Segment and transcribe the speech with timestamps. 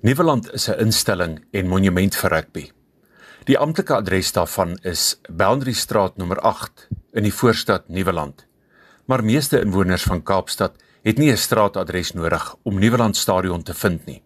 [0.00, 2.70] Nieuweland is 'n instelling en monument vir rugby.
[3.44, 8.46] Die amptelike adres daarvan is Boundary Straat nommer 8 in die voorstad Nieuweland.
[9.04, 10.72] Maar meeste inwoners van Kaapstad
[11.02, 14.22] het nie 'n straatadres nodig om Nieuweland Stadion te vind nie.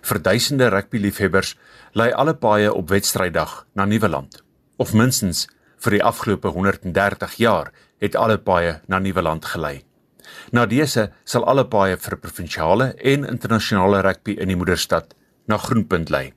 [0.00, 1.56] Vir duisende rugbyliefhebbers
[1.92, 4.42] lei alle paaie op wedstrydag na Nieuweland.
[4.76, 5.48] Of minstens
[5.78, 9.84] vir die afgelope 130 jaar het alle paaie na Nieuweland gelei.
[10.52, 15.14] Na dese sal alle paaie vir provinsiale en internasionale rugby in die moederstad
[15.46, 16.32] na Groenpunt lei.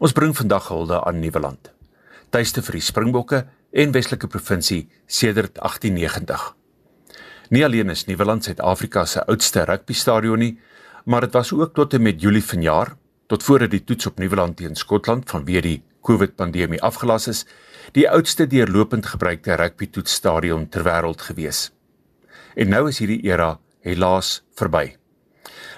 [0.00, 1.72] Ons bring vandag hulde aan Nieuweland.
[2.30, 6.54] Tuiste vir die Springbokke en Weselike provinsie sedert 1890.
[7.50, 10.54] Nie alleen is Nieuweland Suid-Afrika se oudste rugbystadion nie,
[11.04, 12.94] maar dit was ook tot en met Julie vanjaar,
[13.26, 17.44] tot voor dit die toets op Nieuweland teen Skotland vanweë die COVID-pandemie afgelas is,
[17.92, 21.70] die oudste deurlopend gebruikte rugbytoetsstadion ter wêreld gewees.
[22.60, 23.54] En nou is hierdie era
[23.86, 24.96] helaas verby.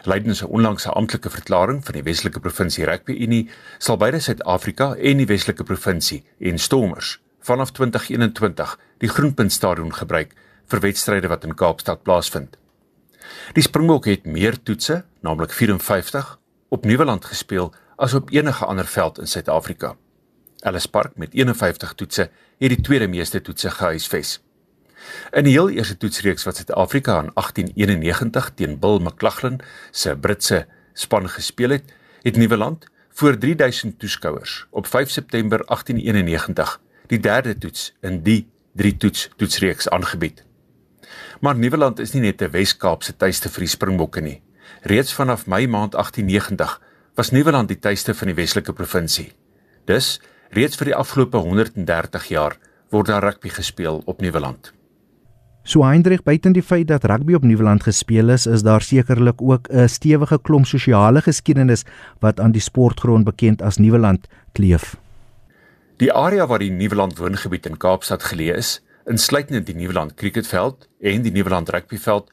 [0.03, 5.17] Leidens 'n onlangse amptelike verklaring van die Weselike Provinsie Rugby Unie sal beide Suid-Afrika en
[5.17, 10.35] die Weselike Provinsie en Stormers vanaf 2021 die Groenpunt Stadion gebruik
[10.67, 12.59] vir wedstryde wat in Kaapstad plaasvind.
[13.55, 19.19] Die Springbok het meer toetse, naamlik 54, op Nieuweland gespeel as op enige ander veld
[19.19, 19.97] in Suid-Afrika.
[20.61, 24.41] Ellis Park met 51 toetse het die tweede meeste toetse gehuisves.
[25.31, 31.29] In die heel eerste toetsreeks wat Suid-Afrika in 1891 teen Bill McLachlan se Britse span
[31.29, 38.23] gespeel het, het Nieuweland voor 3000 toeskouers op 5 September 1891 die derde toets in
[38.23, 40.45] die drie toets toetsreeks aangebied.
[41.41, 44.43] Maar Nieuweland is nie net 'n Wes-Kaapse tuiste vir die Springbokke nie.
[44.83, 46.81] Reeds vanaf Mei maand 1890
[47.15, 49.33] was Nieuweland die tuiste van die Weselike provinsie.
[49.85, 52.59] Dus, reeds vir die afgelope 130 jaar
[52.91, 54.73] word daar rugby gespeel op Nieuweland.
[55.63, 59.69] So Hendrik, buiten die feit dat rugby op Nieuweland gespeel is, is daar sekerlik ook
[59.71, 61.85] 'n stewige klomp sosiale geskiedenis
[62.19, 64.97] wat aan die sportgrond bekend as Nieuweland kleef.
[65.97, 71.23] Die area waar die Nieuweland woongebied in Kaapstad geleë is, insluitend die Nieuweland cricketveld en
[71.23, 72.33] die Nieuweland rugbyveld,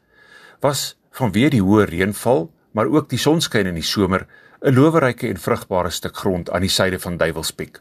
[0.60, 4.26] was vanweë die hoë reënval, maar ook die sonskyn in die somer,
[4.60, 7.80] 'n loweryke en vrugbare stuk grond aan die suide van Duiwelspiek.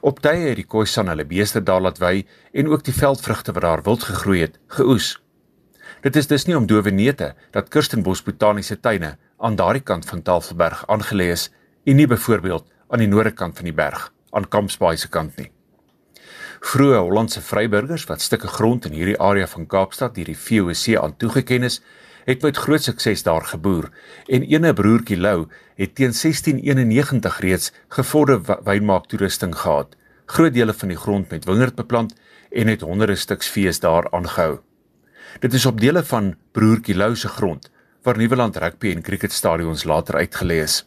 [0.00, 3.62] Op tye het die Khoisan hulle beeste daar laat wy en ook die veldvrugte wat
[3.62, 5.18] daar wild gegroei het, geoes.
[6.02, 10.22] Dit is dus nie om dowe neute dat Kirstenbos Botaniese Tuine aan daardie kant van
[10.22, 11.50] Tafelberg aangelê is
[11.84, 15.50] en nie byvoorbeeld aan die noorde kant van die berg, aan Kampsbaai se kant nie.
[16.64, 21.16] Vroeë Hollandse vryburgers wat stukke grond in hierdie area van Kaapstad deur die VOC aan
[21.20, 21.80] toegeken is,
[22.24, 23.90] het met groot sukses daar geboer
[24.26, 25.46] en ene broertjie Lou
[25.76, 29.96] het teen 1691 reeds gevorder wynmaak toerusting gehad.
[30.26, 32.14] Groot dele van die grond met wingerd beplant
[32.50, 34.58] en het honderde stuks fees daar aangehou.
[35.40, 37.70] Dit is op dele van broertjie Lou se grond
[38.02, 40.84] waar Nieuweland rugby en cricketstadions later uitgelê is.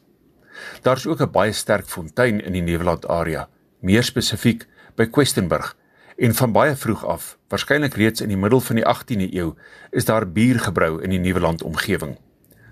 [0.82, 3.50] Daar's ook 'n baie sterk fontein in die Nieuweland area,
[3.80, 4.66] meer spesifiek
[4.96, 5.76] by Questenburg
[6.18, 9.52] en van baie vroeg af, waarskynlik reeds in die middel van die 18de eeu,
[9.92, 12.18] is daar bier gebrou in die Nieuweland omgewing.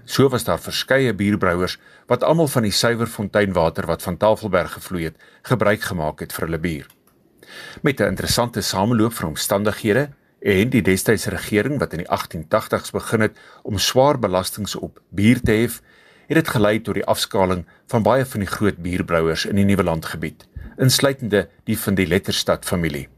[0.06, 1.78] So was daar verskeie bierbrouers
[2.10, 6.48] wat almal van die suiwer fonteinwater wat van Tafelberg gevloei het, gebruik gemaak het vir
[6.48, 6.88] hulle bier.
[7.82, 10.10] Met 'n interessante sameloop van omstandighede
[10.42, 15.42] en die destydse regering wat in die 1880s begin het om swaar belastings op bier
[15.42, 15.82] te hef,
[16.28, 20.06] het dit gelei tot die afskaling van baie van die groot bierbrouers in die Nieuweland
[20.06, 20.46] gebied
[20.78, 23.15] insluitende die van die Letterstad familie.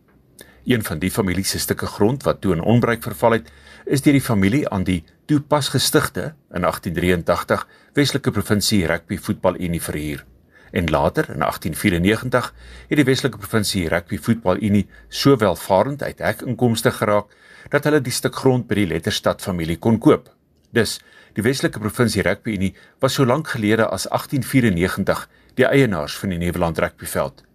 [0.67, 3.51] Een van die familie se stukke grond wat toe in onbruik verval het,
[3.85, 7.63] is deur die familie aan die toe pas gestigte in 1883
[7.95, 10.25] Weselike Provinsie Rugby Voetbal Unie verhuur.
[10.72, 12.51] En later in 1894
[12.89, 17.31] het die Weselike Provinsie Rugby Voetbal Unie so welvarend uit hekinkomste geraak
[17.72, 20.34] dat hulle die stuk grond by die Letterstad familie kon koop.
[20.75, 20.99] Dus
[21.39, 26.44] die Weselike Provinsie Rugby Unie was so lank gelede as 1894 die eienaars van die
[26.44, 27.47] Nieuweland rugbyveld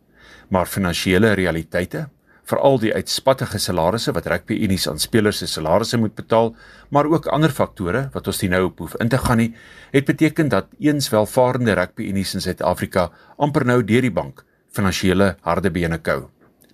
[0.53, 2.09] maar finansiële realiteite,
[2.53, 6.53] veral die uitspattige salarisse wat rugby unies aan spelers se salarisse moet betaal,
[6.93, 9.53] maar ook ander faktore wat ons nie nou op hoef in te gaan nie,
[9.95, 15.35] het beteken dat eens welvarende rugby unies in Suid-Afrika amper nou deur die bank finansiële
[15.45, 16.29] harde bene kou.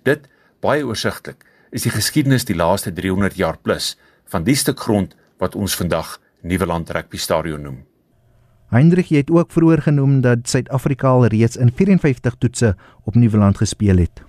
[0.07, 0.27] Dit
[0.63, 1.43] baie oorsigtelik
[1.75, 3.95] is die geskiedenis die laaste 300 jaar plus
[4.31, 7.83] van die stuk grond wat ons vandag Nieuweland Rugby Stadion noem.
[8.69, 13.97] Jy het ook vroeër genoem dat Suid-Afrika al reeds in 54 toetse op Nieuweland gespeel
[13.97, 14.28] het.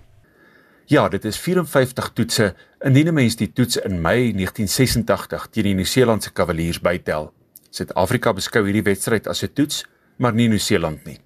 [0.91, 5.75] Ja, dit is 54 toetse indien 'n mens die toets in Mei 1986 teen die
[5.75, 7.33] Nieu-Seelandse Cavaliers bytel.
[7.71, 9.85] Suid-Afrika beskou hierdie wedstryd as 'n toets,
[10.17, 11.21] maar nie Nieu-Seeland nie.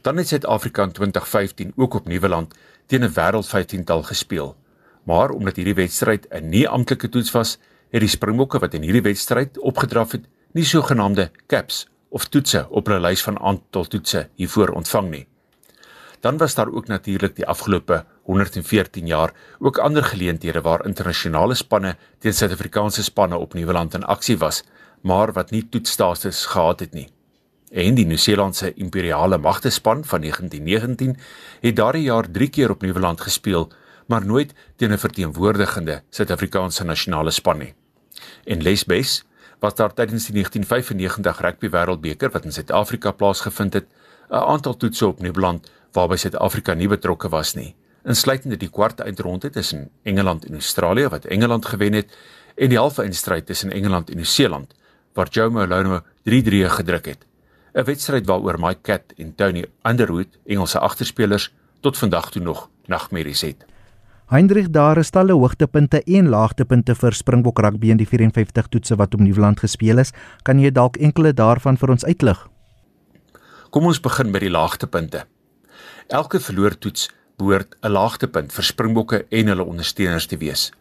[0.00, 2.54] Dan het Suid-Afrika in 2015 ook op Nieuweland
[2.86, 4.56] teen 'n wêreldvyftiental gespeel.
[5.04, 7.58] Maar omdat hierdie wedstryd 'n nie amptelike toets was,
[7.90, 12.86] het die Springbokke wat in hierdie wedstryd opgedraf het, nie sogenaamde caps of toetse op
[12.86, 15.26] hulle lys van aantal toetse hiervoor ontvang nie.
[16.20, 21.96] Dan was daar ook natuurlik die afgelope 114 jaar ook ander geleenthede waar internasionale spanne
[22.18, 24.62] teen Suid-Afrikaanse spanne op Nieuweland in aksie was,
[25.00, 27.08] maar wat nie toetsstatus gehad het nie.
[27.70, 31.16] En die Nieu-Seelandse Imperiale Magtespan van 1919
[31.60, 33.70] het daardie jaar 3 keer op Nieuweland gespeel,
[34.06, 37.74] maar nooit teen 'n verteenwoordigende Suid-Afrikaanse nasionale span nie.
[38.44, 39.24] En Lesbes
[39.58, 43.86] was daar tydens die 1995 Rugby Wêreldbeker wat in Suid-Afrika plaasgevind het,
[44.30, 49.50] 'n aantal toetse op Nieuweland waarby Suid-Afrika nie betrokke was nie, insluitende die kwart eindronde
[49.50, 52.14] tussen Engeland en Australië wat Engeland gewen het
[52.56, 54.74] en die halve eindstryd tussen Engeland en Nieu-Seeland
[55.14, 57.26] waar Joe Malone 3-3 gedruk het.
[57.74, 63.40] 'n Wedstryd waaroor Mike Cat en Tony Underwood, Engelse agterspelers, tot vandag toe nog nagmerries
[63.40, 63.64] het.
[64.26, 69.14] Hendrik daar is talle hoogtepunte en laagtepunte vir Springbok rugby in die 54 toetse wat
[69.14, 70.12] op Nieuweland gespeel is.
[70.42, 72.48] Kan jy dalk enkele daarvan vir ons uitlig?
[73.70, 75.24] Kom ons begin met die laagtepunte.
[76.10, 77.04] Elke verloor toets
[77.38, 80.72] behoort 'n laagtepunt vir Springbokke en hulle ondersteuners te wees.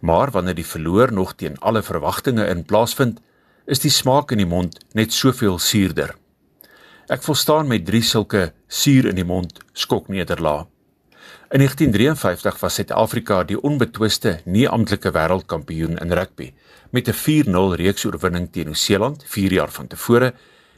[0.00, 3.20] Maar wanneer die verloor nog teen alle verwagtinge in plaasvind,
[3.66, 6.14] is die smaak in die mond net soveel suurder.
[7.08, 10.66] Ek volstaan met drie sulke suur in die mond skoknederlae.
[11.50, 16.54] In 1953 was Suid-Afrika die onbetwiste nie-amptelike wêreldkampioen in rugby
[16.90, 20.34] met 'n 4-0 reeks oorwinning teen Nieu-Seeland 4 jaar van tevore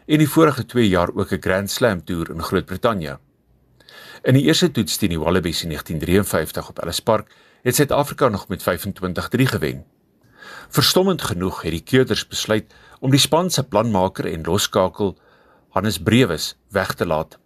[0.07, 3.19] en die vorige 2 jaar ook 'n Grand Slam toer in Groot-Brittanje.
[4.23, 7.33] In die eerste toets teen die Wallabies in 1953 op Ellis Park
[7.67, 9.85] het Suid-Afrika nog met 25-3 gewen.
[10.69, 12.71] Verstommend genoeg het die keurders besluit
[13.01, 15.17] om die span se planmaker en loskakel
[15.75, 17.39] Hannes Brewes weg te laat.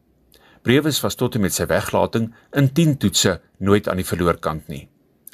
[0.62, 4.84] Brewes was tot en met sy weglating in 10 toetse nooit aan die verloorkant nie.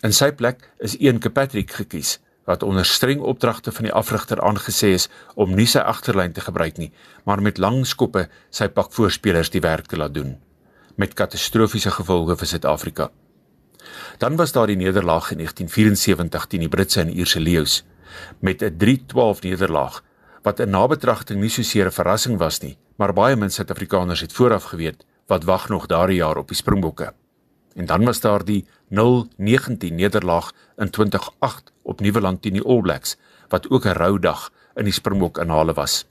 [0.06, 4.94] In sy plek is Ian Kirkpatrick gekies wat onder streng opdragte van die afrigter aangesê
[4.94, 6.92] is om nie sy agterlyn te gebruik nie,
[7.26, 10.38] maar met lang skoppe sy pak voorspelers die werk te laat doen
[10.96, 13.10] met katastrofiese gevolge vir Suid-Afrika.
[14.18, 17.84] Dan was daar die nederlaag in 1974 teen die Britse en Ierse leeu's
[18.38, 20.02] met 'n 3-12 nederlaag
[20.42, 24.32] wat in nabetragting nie so seer 'n verrassing was nie, maar baie min Suid-Afrikaners het
[24.32, 27.14] vooraf geweet wat wag nog daardie jaar op die Springbokke.
[27.74, 33.16] En dan was daar die 0-19 nederlaag in 2008 op Nieuweland teen die All Blacks
[33.48, 36.06] wat ook 'n rou dag in die Springbok inhale was.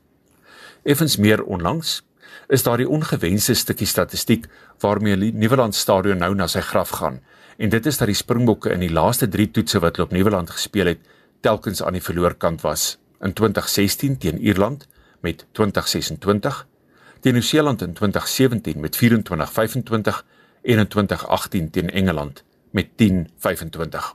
[0.83, 2.03] Effens meer onlangs
[2.51, 4.47] is daar die ongewenste stukkie statistiek
[4.83, 7.21] waarmee Nieuweland Stadion nou na sy graf gaan.
[7.57, 10.51] En dit is dat die Springbokke in die laaste 3 toetse wat hulle op Nieuweland
[10.51, 10.99] gespeel het,
[11.39, 12.97] telkens aan die verloorkant was.
[13.21, 14.87] In 2016 teen Ierland
[15.21, 16.67] met 2026,
[17.21, 20.23] teen Nieu-Seeland in 2017 met 24-25
[20.61, 24.11] en in 2018 teen Engeland met 10-25.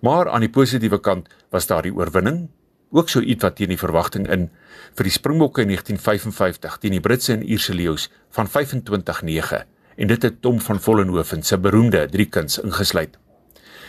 [0.00, 2.48] Maar aan die positiewe kant was daar die oorwinning
[2.92, 4.50] ook so iets wat teen die verwagting in
[4.96, 9.64] vir die Springbokke in 1955 teen die Britse en Ierse leeu's van 25-9
[9.96, 13.18] en dit het Tom van Vollenhoven se beroemde driekuns ingesluit.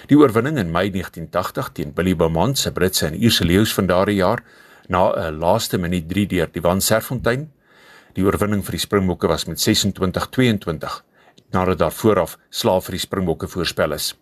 [0.07, 4.19] Die oorwinning in Mei 1980 teen Billy Beaumont se Britse en Ierse leeu's van daardie
[4.19, 4.43] jaar
[4.87, 7.51] na 'n laaste minuut 3 deur die Van Serfontein.
[8.13, 11.03] Die oorwinning vir die Springbokke was met 26-22
[11.51, 14.15] nadat daar vooraf slaaf vir die Springbokke voorspel is.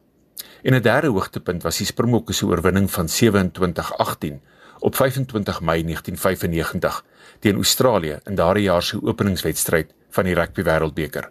[0.64, 4.42] En 'n derde hoogtepunt was die Springbokke se oorwinning van 27-18
[4.82, 7.04] op 25 Mei 1995
[7.40, 11.30] teen Australië in daardie jaar se openingswedstryd van die Rugby Wêreldbeker.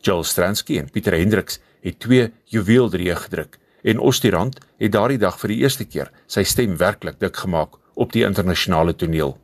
[0.00, 5.54] Joel Stransky en Pieter Hendriks het twee juweeldrieë gedruk en Ostirand het daardie dag vir
[5.54, 9.34] die eerste keer sy stem werklik dik gemaak op die internasionale toneel.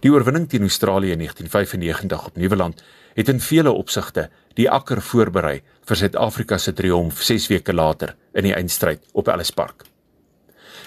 [0.00, 2.82] Die oorwinning teen Australië in 1995 op Nieuweland
[3.14, 8.48] het in vele opsigte die akker voorberei vir Suid-Afrika se triomf 6 weke later in
[8.48, 9.90] die eindstryd op Ellis Park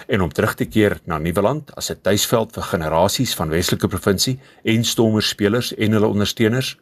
[0.06, 4.40] en om terug te keer na Nieuweland as 'n tuisveld vir generasies van Weselike provinsie
[4.62, 6.78] en stommerspelers en hulle ondersteuners.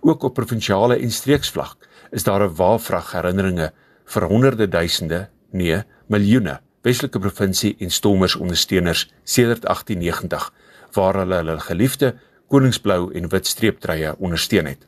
[0.00, 1.76] Ook op provinsiale en streeksvlak
[2.10, 3.72] is daar 'n waafrag herinneringe
[4.04, 10.52] vir honderde duisende, nee, miljoene Weselike provinsie en stommers ondersteuners sedert 1890
[10.92, 12.14] waar hulle hulle geliefde
[12.48, 14.86] koningsblou en wit streeptreie ondersteun het.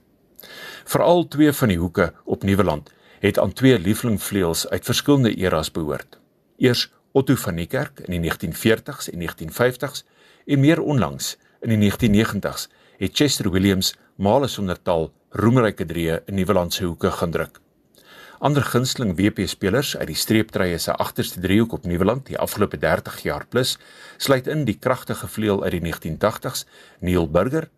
[0.85, 2.90] Veral twee van die hoeke op Nieuweland
[3.21, 6.19] het aan twee lieflingvleuels uit verskillende eras behoort.
[6.59, 10.00] Eers Otto van Niekerk in die 1940s en 1950s
[10.50, 12.64] en meer onlangs in die 1990s
[12.99, 17.61] het Chester Williams male sonder taal roemryke drieë in Nieuwelandse hoeke gedruk.
[18.42, 23.21] Ander gunsteling WP spelers uit die streeptrye se agterste driehoek op Nieuweland die afgelope 30
[23.23, 23.76] jaar plus
[24.18, 26.64] sluit in die kragtige vleuel uit die 1980s
[26.99, 27.68] Neil Burger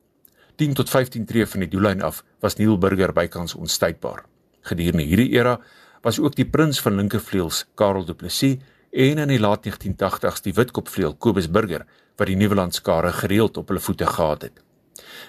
[0.56, 4.24] 10 tot 15 tree van die doellyn af was Neil Burger bykans onstuitbaar.
[4.64, 5.58] Gedurende hierdie era
[6.00, 8.56] was ook die prins van linkervleuels Karel Du Plessis
[8.96, 11.82] en in die laat 1980s die witkopvleuel Kobus Burger
[12.16, 14.62] wat die Nieuweland skare gereeld op hulle voete gehad het.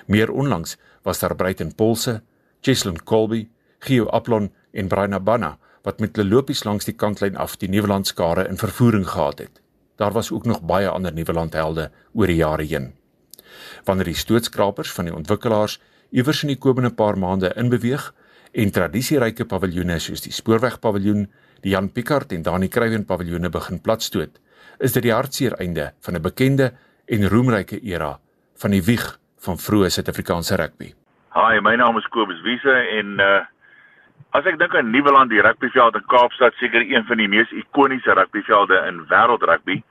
[0.07, 2.21] Meer onlangs was daar Breiten Polse,
[2.61, 7.57] Cheslin Colby, Gio Aplon en Brian Abana wat met hulle lopies langs die kantlyn af
[7.59, 9.61] die Nieuweland skare in vervoering gehad het.
[9.99, 12.93] Daar was ook nog baie ander Nieuweland helde oor die jare heen.
[13.83, 15.79] Wanneer die stootskrapers van die ontwikkelaars
[16.11, 18.13] iewers in die komende paar maande inbeweeg
[18.51, 21.27] en tradisieryke paviljoene soos die Spoorwegpaviljoen,
[21.61, 24.39] die Jan Picard en Dani Kruiven paviljoene begin platstoot,
[24.79, 26.71] is dit die hartseer einde van 'n bekende
[27.07, 28.19] en roemryke era
[28.61, 30.93] van die wieg van vroeë Suid-Afrikaanse rugby.
[31.35, 33.45] Hi, my naam is Kobus Wiese en uh
[34.35, 38.13] as ek dink aan Nieuweland die rugbyveld in Kaapstad, seker een van die mees ikoniese
[38.13, 39.81] rugbyvelde in wêreldrugby.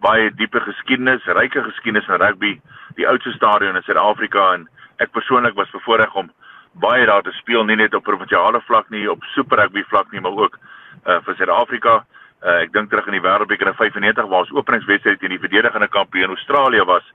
[0.00, 2.60] Baie diepe geskiedenis, ryke geskiedenis in rugby,
[2.96, 6.30] die oudste stadion in Suid-Afrika en ek persoonlik was bevoorreg om
[6.72, 10.20] baie daar te speel nie net op provinsiale vlak nie, op super rugby vlak nie,
[10.20, 10.58] maar ook
[11.06, 12.04] uh vir Suid-Afrika.
[12.42, 15.88] Uh ek dink terug in die Wêreldbeker in 95 waar ons openingswedstryd teen die verdedigende
[15.88, 17.06] kampioen Australië was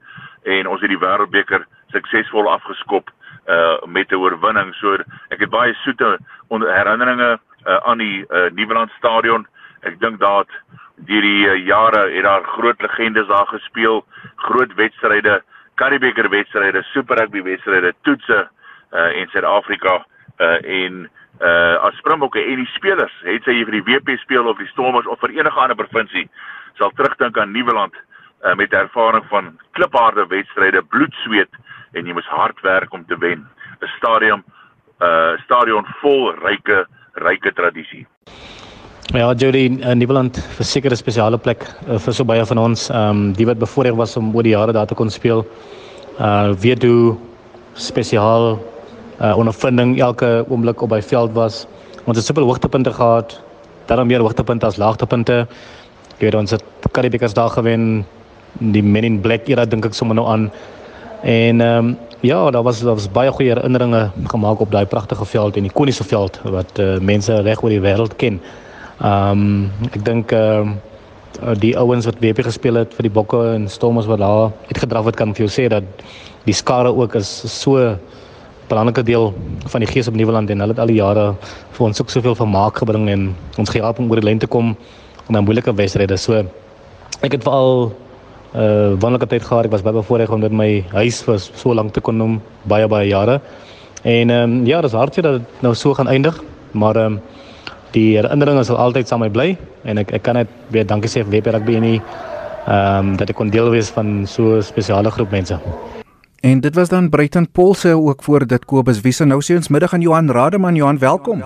[0.44, 3.12] en ons het die Wêreldbeker suksesvol afgeskop
[3.48, 4.74] uh met 'n oorwinning.
[4.76, 4.98] So
[5.30, 6.18] ek het baie soete
[6.50, 9.48] herinneringe uh, aan die uh, Nieuweland stadion.
[9.82, 10.50] Ek dink dat
[11.08, 15.42] deur die uh, jare het daar groot legendes daar gespeel, groot wedstryde,
[15.76, 18.48] Karibeker wedstryde, Super Rugby wedstryde, toetse
[18.96, 20.06] uh in Suid-Afrika
[20.40, 21.10] uh en
[21.42, 25.08] uh as Springbokke en die spelers, het sy vir die WP speel of die Stormers
[25.08, 26.26] of vir enige ander provinsie,
[26.78, 27.94] sal terugdink aan Nieuweland
[28.46, 31.50] uh met ervaring van klipharde wedstryde, bloed, sweet
[31.94, 33.46] en jy moes hard werk om te wen.
[33.82, 34.44] 'n Stadion
[35.02, 38.06] uh stadion vol ryke ryke tradisie.
[39.14, 43.10] Ja, Jody, uh, Nieuweland verseker 'n spesiale plek uh, vir so baie van ons, ehm
[43.10, 45.46] um, die wat bevoorreg was om oor die jare daar te kon speel.
[46.20, 47.16] Uh weet hoe
[47.74, 48.60] spesiaal
[49.22, 51.66] uh ondervinding elke oomblik op by veld was.
[52.06, 53.40] Ons het soveel hoogtepunte gehad,
[53.86, 55.48] daarom meer hoogtepunte as laagtepunte.
[56.18, 58.06] Jy weet ons het Karibikers daar gewen,
[58.60, 60.52] die Men in Black era dink ek sommer nou aan.
[61.22, 65.26] En ehm um, ja, daar was daar was baie goeie herinneringe gemaak op daai pragtige
[65.26, 68.42] veld en ikoniese veld wat uh, mense reg oor die wêreld ken.
[69.02, 73.42] Ehm um, ek dink ehm uh, die ouens wat WP gespeel het vir die Bokke
[73.54, 75.84] en Stormers wat daar het kan vir jou sê dat
[76.46, 77.30] die skare ook is
[77.62, 77.98] so
[78.68, 79.34] belangrike deel
[79.72, 81.36] van die gees op Nieuweland en hulle het al die jare
[81.78, 84.76] vir ons ook soveel vermaak gebring en ons gehelp om oor die lyn te kom
[85.30, 86.18] in 'n moeilike wedstryde.
[86.18, 86.44] So
[87.22, 87.92] ek het veral
[88.56, 89.66] uh wonderlike tyd gehad.
[89.66, 92.88] Ek was baie bevoorreg om dit my huis vir so lank te kon noem, baie
[92.88, 93.42] baie jare.
[94.04, 97.22] En ehm um, ja, dis hartjie dat dit nou so gaan eindig, maar ehm um,
[97.92, 99.58] die herinneringe sal altyd saam met my bly
[99.90, 103.16] en ek ek kan net weer dankie sê vir WP Rugby en nie ehm um,
[103.18, 105.60] dat ek kon deel wees van so 'n spesiale groep mense.
[106.40, 109.94] En dit was dan Breiten Polse ook voor dit Kobus Wiese nou sê ons middag
[109.94, 111.42] aan Johan Rademan Johan welkom.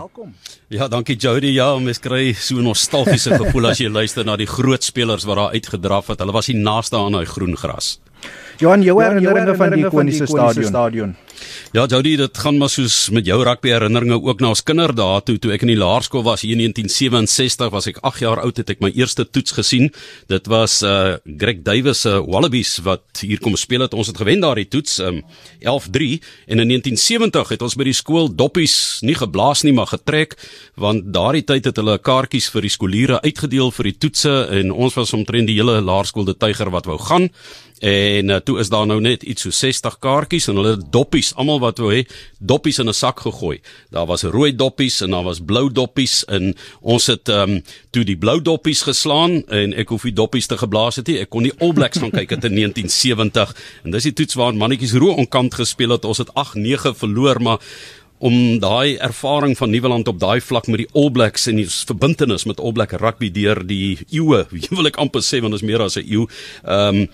[0.67, 1.53] Ja, dankie Jody.
[1.55, 5.35] Ja, mens kry so 'n nostalgiese gevoel as jy luister na die groot spelers wat
[5.35, 6.19] daar uitgedraf het.
[6.19, 7.99] Hulle was die naaste aan daai groen gras.
[8.61, 10.67] Johan, jou herinneringe van die ikoniese stadion.
[10.69, 11.13] stadion.
[11.73, 15.37] Ja, Jody, dit gaan maar soos met jou rugby herinneringe ook na ons kinderdae toe
[15.41, 18.69] toe ek in die laerskool was hier in 1967 was ek 8 jaar oud het
[18.69, 19.89] ek my eerste toets gesien.
[20.29, 23.95] Dit was uh Greg Davis se uh, Wallabies wat hier kom speel het.
[23.97, 25.23] Ons het gewen daardie toets um
[25.63, 26.19] 11-3
[26.51, 30.37] en in 1970 het ons by die skool doppies nie geblaas nie maar getrek
[30.77, 34.99] want daardie tyd het hulle kaartjies vir die skooliere uitgedeel vir die toetse en ons
[34.99, 37.31] was omtrent die hele laerskool die tyger wat wou gaan
[37.81, 41.61] En uh, toe is daar nou net iets so 60 kaartjies en hulle doppies, almal
[41.63, 42.03] wat wou hê,
[42.39, 43.61] doppies in 'n sak gegooi.
[43.91, 48.03] Daar was rooi doppies en daar was blou doppies en ons het ehm um, toe
[48.03, 51.19] die blou doppies geslaan en ek hoef die doppies te geblaas het nie.
[51.19, 54.53] Ek kon die All Blacks gaan kyk het in 1970 en dis die toets waar
[54.53, 56.05] mannetjies rooi onkant gespeel het.
[56.05, 57.59] Ons het 8-9 verloor, maar
[58.21, 62.45] om daai ervaring van Nieuweland op daai vlak met die All Blacks en die verbintenis
[62.45, 64.43] met All Black rugby deur die eeue,
[64.77, 66.27] wil ek amper sê want dit is meer as 'n eeu.
[66.61, 67.07] Ehm um,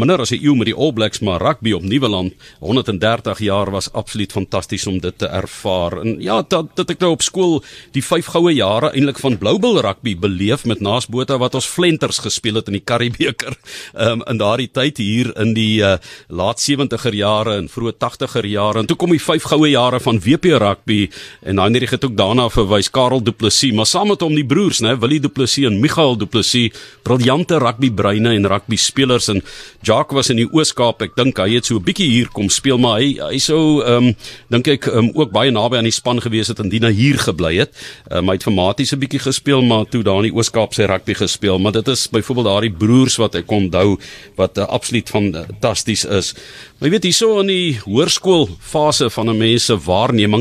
[0.00, 3.92] minder as 'n eeu met die All Blacks, maar rugby op Nieuweland 130 jaar was
[3.92, 6.00] absoluut fantasties om dit te ervaar.
[6.04, 9.80] En ja, dat dat ek nou op skool die vyf goue jare eintlik van Bloubil
[9.80, 13.56] rugby beleef met naasbota wat ons Flenters gespeel het in die Karibeker.
[13.94, 15.96] Ehm um, in daardie tyd hier in die uh,
[16.28, 20.20] laat 70er jare en vroeë 80er jare en toe kom die vyf goue jare van
[20.20, 21.08] WP rugby
[21.42, 24.80] en Heinrich het ook daarna verwys Karel Du Plessis, maar saam met hom die broers,
[24.80, 29.42] né, Willie Du Plessis en Michael Du Plessis, briljante rugby breine en rugby spelers en
[29.82, 31.02] Jacques was in die Oos-Kaap.
[31.02, 34.10] Ek dink hy het so 'n bietjie hier kom speel, maar hy hy sou ehm
[34.10, 34.14] um,
[34.50, 37.56] dink ek um, ook baie naby aan die span gewees het indien hy hier gebly
[37.58, 37.72] het.
[38.10, 40.84] Um, hy het vir Maties 'n bietjie gespeel, maar toe daar in die Oos-Kaap sy
[40.84, 43.98] rugby gespeel, maar dit is byvoorbeeld daardie broers wat ek onthou
[44.36, 46.34] wat uh, absoluut fantasties is.
[46.78, 50.39] Maar jy weet hierso in die hoërskool fase van 'n mens se waarneming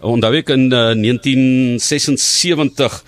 [0.00, 3.02] Onthou ek in uh, 1976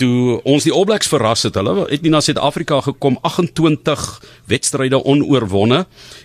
[0.00, 1.56] toe ons die All Blacks verras het.
[1.58, 4.04] Hulle het nie na Suid-Afrika gekom 28
[4.50, 5.84] wedstryde onoorwonne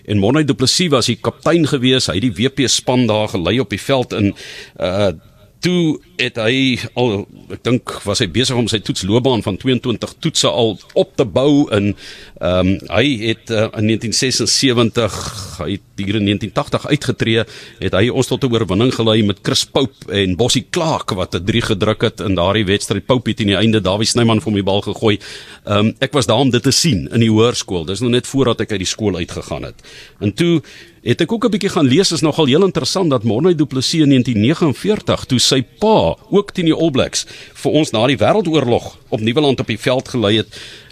[0.09, 2.09] en Monay Du Plessis was die kaptein gewees.
[2.09, 4.33] Hy het die WP span daar gelei op die veld in
[4.79, 5.11] uh
[5.59, 10.47] toe het hy al ek dink was hy besig om sy toetsloopbaan van 22 toetse
[10.47, 11.93] al op te bou in
[12.39, 15.17] ehm um, hy het uh, in 1976
[15.59, 17.43] hy het hier in 1980 uitgetree
[17.81, 21.43] het hy ons tot 'n oorwinning gelei met Chris Pope en Bossie Clark wat 'n
[21.43, 23.05] 3 gedruk het in daardie wedstryd.
[23.05, 25.19] Pope het in die einde Dawie Snyman vir my bal gegooi.
[25.65, 27.85] Ehm um, ek was daar om dit te sien in die hoërskool.
[27.85, 29.83] Dis nog net voordat ek uit die skool uitgegaan het.
[30.19, 30.61] En toe
[31.03, 34.01] Het ek ook 'n bietjie gaan lees is nogal heel interessant dat Morne Du Plessis
[34.01, 38.97] in 1949 toe sy pa ook teen die All Blacks vir ons na die Wêreldoorlog
[39.09, 40.47] op Nieuweland op die veld gelei het,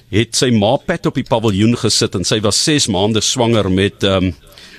[0.10, 4.04] het sy ma pet op die paviljoen gesit en sy was 6 maande swanger met
[4.04, 4.36] ehm um,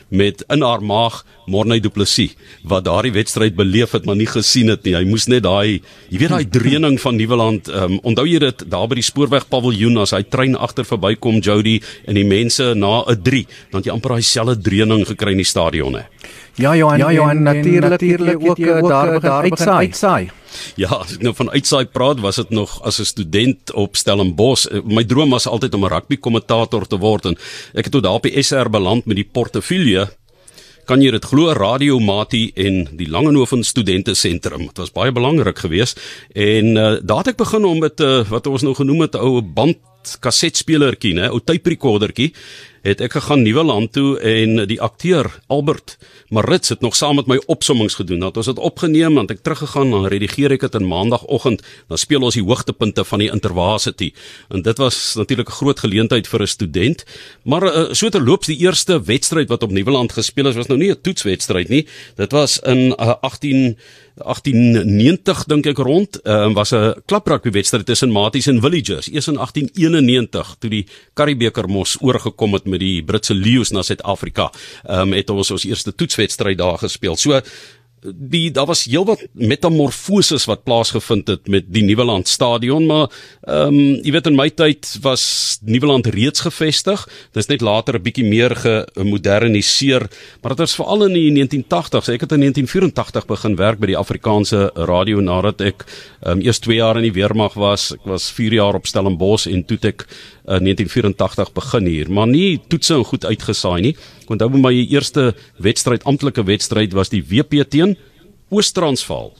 [0.08, 2.34] met in haar maag Morney Du Plessis
[2.68, 4.94] wat daardie wedstryd beleef het maar nie gesien het nie.
[4.96, 8.64] Hy moes net daai jy weet daai dreuning van Nieuweland, ehm um, onthou jy dit
[8.70, 13.04] daar by die spoorweg paviljoen as hy trein agter verbykom Jody en die mense na
[13.06, 16.04] 'n 3, dan jy amper daai selfde dreuning gekry in die stadion hè.
[16.58, 20.30] Ja Johan, ja Johan, natuurlik natuurlik ook uh, daar daar begin uitsaai.
[20.74, 24.66] Ja, as ek nou van uitsaai praat, was dit nog as 'n student op Stellenbosch.
[24.66, 27.38] Eh, my droom was altyd om 'n rugby kommentator te word en
[27.74, 30.08] ek het tot daar op die SR beland met die portefeulje
[30.88, 36.00] kan jy dit glo radiomatie en die Langehoven studente sentrum dit was baie belangrik geweest
[36.32, 39.20] en uh, daar het ek begin om met uh, wat ons nou genoem het 'n
[39.20, 39.76] ou band
[40.24, 42.32] kasetspelertjie nê ou tape recordertjie
[42.88, 45.96] het ek gegaan Nuwe Land toe en die akteur Albert
[46.32, 48.20] Marits het nog saam met my opsommings gedoen.
[48.24, 51.64] Dat ons dit opgeneem en ek teruggegaan en redigeer ek dit in maandagooggend.
[51.88, 54.10] Dan speel ons die hoogtepunte van die Intervarsity.
[54.52, 57.04] En dit was natuurlik 'n groot geleentheid vir 'n student.
[57.44, 60.78] Maar uh, so terloops die eerste wedstryd wat op Nuwe Land gespeel is was nou
[60.78, 61.86] nie 'n toetswedstryd nie.
[62.16, 63.76] Dit was in uh, 18
[64.24, 69.08] 1890 dink ek rond, uh, was 'n klaprugby wedstryd tussen Maties en Villagers.
[69.10, 74.50] Eers in 1891 toe die Karibeker mos oorgekom het met die Britse Lions na Suid-Afrika,
[74.88, 77.16] um, het ons ons eerste toetswedstryd daar gespeel.
[77.16, 77.40] So
[78.02, 83.08] die daar was heelwat metamorfoses wat plaasgevind het met die Nieuweland stadion maar
[83.42, 87.04] ehm um, jy weet in my tyd was Nieuweland reeds gevestig.
[87.32, 90.08] Dit is net later 'n bietjie meer gemoderniseer
[90.42, 93.98] maar dit was veral in die 1980s ek het in 1984 begin werk by die
[93.98, 95.84] Afrikaanse radio nadat ek
[96.22, 97.92] ehm um, eers 2 jaar in die weermag was.
[97.92, 100.06] Ek was 4 jaar op Stellenbosch en toe ek
[100.48, 102.10] in uh, 1984 begin hier.
[102.10, 103.96] Maar nie toetse en goed uitgesaai nie
[104.28, 107.94] Ek onthou my eerste wedstryd, amptelike wedstryd was die WP teen
[108.52, 109.30] Oos-Transvaal.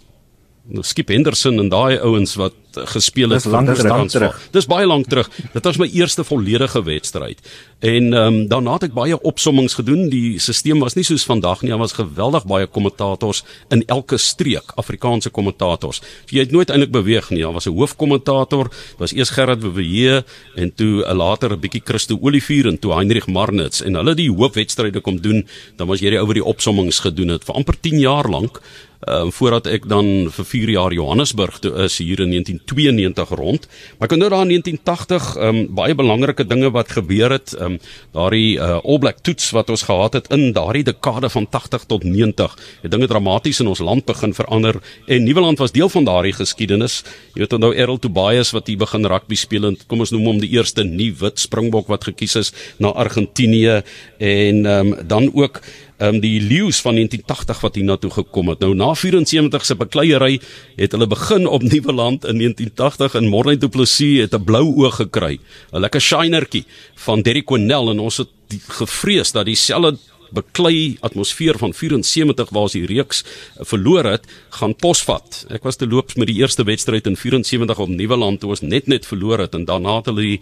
[0.73, 4.35] Nou Skip Henderson en daai ouens wat gespeel het vir Transvaal.
[4.51, 5.31] Dis baie lank terug.
[5.53, 7.41] Dit was my eerste volledige wedstryd.
[7.79, 10.09] En ehm um, daarna het ek baie opsommings gedoen.
[10.11, 11.71] Die stelsel was nie soos vandag nie.
[11.71, 16.03] Daar was geweldig baie kommentators in elke streek, Afrikaanse kommentators.
[16.27, 17.43] Jy het nooit eintlik beweeg nie.
[17.43, 20.25] Daar was 'n hoofkommentator, was eers Gerard Wewe
[20.57, 24.31] en toe 'n later 'n bietjie Christo Olivier en toe Heinrich Marnitz en hulle die
[24.31, 25.47] hoofwedstryde kom doen.
[25.77, 28.61] Dan was jy die ou wat die opsommings gedoen het vir amper 10 jaar lank.
[28.99, 33.69] Ehm uh, voordat ek dan vir 4 jaar Johannesburg toe is hier in 1992 rond.
[33.99, 37.55] Maar ek onthou daar in 1980 ehm um, baie belangrike dinge wat gebeur het.
[37.55, 37.81] Ehm um,
[38.13, 42.05] daardie uh, All Black toets wat ons gehad het in daardie dekade van 80 tot
[42.05, 42.59] 90.
[42.83, 47.05] Het dinge dramaties in ons land begin verander en Nieuweland was deel van daardie geskiedenis.
[47.35, 50.41] Jy weet onthou Errol Tobias wat hier begin rugby speel en kom ons noem hom
[50.43, 53.83] die eerste nuwe wit springbok wat gekies is na Argentinië
[54.19, 58.63] en ehm um, dan ook ehm um, die leeu's van 1980 wat hiernatoe gekom het.
[58.65, 60.41] Nou na 74 se bekleierery
[60.77, 64.75] het hulle begin op nuwe land in 1980 in Morne Du Plessis het 'n blou
[64.85, 65.39] oog gekry.
[65.73, 68.29] 'n Lekker shinertjie van Derrick Cornell en ons het
[68.69, 69.99] gevrees dat dieselfde
[70.35, 73.25] beklei atmosfeer van 74 waar sy reeks
[73.71, 74.27] verloor het,
[74.59, 75.45] gaan posvat.
[75.55, 78.89] Ek was te loops met die eerste wedstryd in 74 op Nieuweland toe ons net
[78.91, 80.41] net verloor het en daarna het hulle die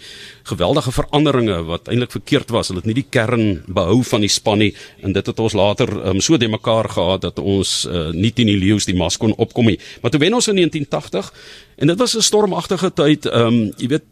[0.48, 2.70] geweldige veranderinge wat eintlik verkeerd was.
[2.70, 4.72] Hulle het nie die kern behou van die span nie
[5.02, 8.50] en dit het ons later um, so de mekaar gehad dat ons uh, nie teen
[8.50, 9.78] die leeu's die mas kon opkom nie.
[10.02, 11.32] Maar toe wen ons in 1980
[11.76, 13.26] en dit was 'n stormagtige tyd.
[13.26, 14.06] Ehm um, jy weet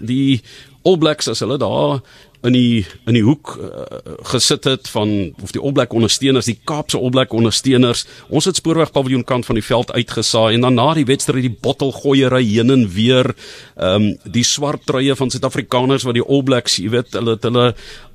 [0.00, 0.42] die
[0.82, 2.00] All Blacks as hulle daar
[2.42, 3.84] in die in die hoek uh,
[4.32, 8.04] gesit het van of die Black ondersteuners, die Kaapse Black ondersteuners.
[8.28, 11.54] Ons het spoorweg paviljoen kant van die veld uitgesaai en dan na die wedstryd die
[11.62, 13.32] bottelgooiery heen en weer,
[13.76, 17.66] ehm um, die swart truie van Suid-Afrikaners wat die Blacks, jy weet, hulle het hulle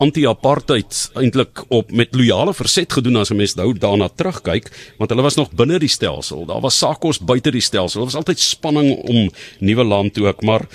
[0.04, 5.24] anti-apartheid eintlik op met loyale verset gedoen as 'n mens nou daarna terugkyk, want hulle
[5.24, 6.46] was nog binne die stelsel.
[6.46, 8.02] Daar was sakos buite die stelsel.
[8.02, 10.68] Daar was altyd spanning om nuwe land toe ek, maar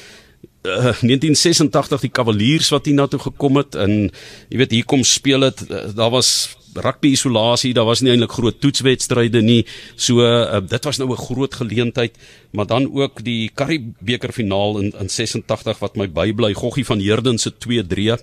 [0.63, 4.11] uh, 1986 die Cavaliers wat hier na toe gekom het en
[4.49, 8.33] jy weet hier kom speel dit uh, daar was rugby isolasie, daar was nie eintlik
[8.33, 9.65] groot toetswedstryde nie.
[9.97, 12.17] So uh, dit was nou 'n groot geleentheid,
[12.53, 16.99] maar dan ook die Currie beker finaal in in 86 wat my bybly Goggie van
[16.99, 18.17] Heerden se 2-3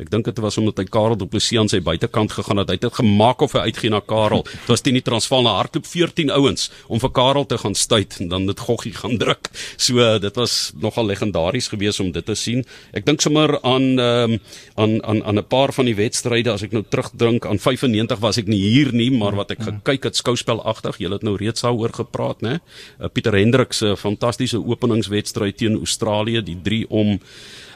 [0.00, 2.70] Ek dink dit was omdat hy Karel Du Plessis aan sy buitekant gegaan het.
[2.72, 4.46] Hy het dit gemaak of hy uitgee na Karel.
[4.48, 8.16] Dit was teen die Transvaal na hardloop 14 ouens om vir Karel te gaan stuit
[8.24, 9.50] en dan dit goggie gaan druk.
[9.76, 12.64] So dit was nogal legendaries geweest om dit te sien.
[12.96, 14.38] Ek dink sommer aan um,
[14.80, 17.89] aan aan aan 'n paar van die wedstryde as ek nou terugdink aan 95
[18.20, 21.00] was ek nie hier nie, maar wat ek gekyk het skouspelagtig.
[21.00, 22.60] Jy het nou reeds daaroor gepraat, né?
[22.98, 27.18] Uh, Pieter Hendriks se fantastiese openingswedstryd teen Australië, die 3 om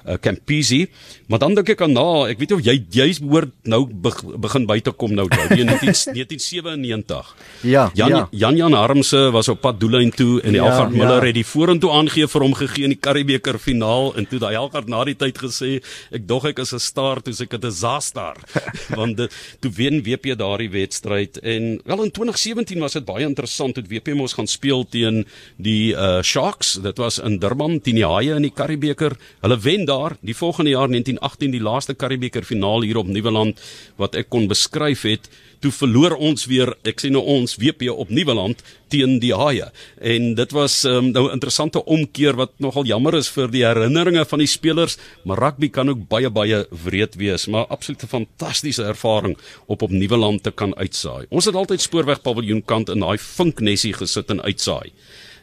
[0.07, 0.87] uh, Campisi.
[1.27, 4.79] Maar dan dink ek aan na, ek weet of jy jy hoor nou begin by
[4.85, 7.35] te kom nou nou 1997.
[7.63, 8.29] Ja, Jan ja.
[8.31, 11.31] Jan Jan Harmse was op pad Doelyn toe en die Ja, Elgard Miller ja.
[11.31, 14.89] het die vorentoe aangegee vir hom gegee in die Karibeker finaal en toe daai Elgard
[14.91, 15.79] na die tyd gesê
[16.15, 18.35] ek dog ek is 'n star toe ek 'n disaster
[18.99, 23.75] want dit toe wen WP daardie wedstryd en wel in 2017 was dit baie interessant
[23.75, 25.25] toe WP mos gaan speel teen
[25.57, 29.87] die uh, Sharks dit was in Durban teen die Haie in die Karibeker hulle wen
[29.95, 33.63] daar die volgende jaar 1918 die laaste Karibeker finaal hier op Nieuweland
[33.97, 35.31] wat ek kon beskryf het
[35.65, 38.61] toe verloor ons weer ek sê nou ons WP op Nieuweland
[38.93, 39.71] teen die Haie
[40.13, 44.25] en dit was um, nou 'n interessante omkeer wat nogal jammer is vir die herinneringe
[44.25, 47.47] van die spelers maar rugby kan ook baie baie wreed wees.
[47.47, 51.27] Maar absoluut 'n fantastiese ervaring op op Nieuweland te kan uitsaai.
[51.29, 54.93] Ons het altyd spoorweg paviljoenkant in daai vinknessie gesit en uitsaai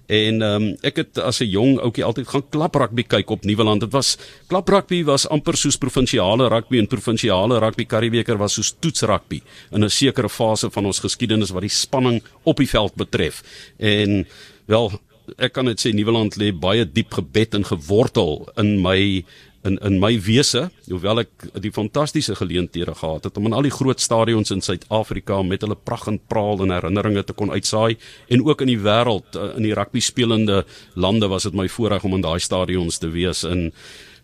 [0.06, 3.44] En ehm um, ek het as 'n jong ouetjie altyd gaan klap rugby kyk op
[3.44, 3.82] Nieuweland.
[3.82, 8.76] Dit was klap rugby was amper soos provinsiale rugby en provinsiale rugby Karibeker was soos
[8.80, 12.96] toets rugby in 'n sekere fase van ons geskiedenis wat die spanning op die veld
[12.96, 13.44] betref.
[13.78, 14.28] En
[14.66, 14.92] wel
[15.38, 19.24] ek kan net sê Nieuweland lê baie diep gebed en gewortel in my
[19.64, 23.74] in in my wese, hoewel ek die fantastiese geleenthede gehad het om in al die
[23.74, 27.98] groot stadions in Suid-Afrika met hulle pragt en praal en herinneringe te kon uitsaai
[28.30, 30.64] en ook in die wêreld eh, in die rugby spelende
[30.96, 33.44] lande was dit my voorreg om in daai stadions te wees.
[33.44, 33.72] In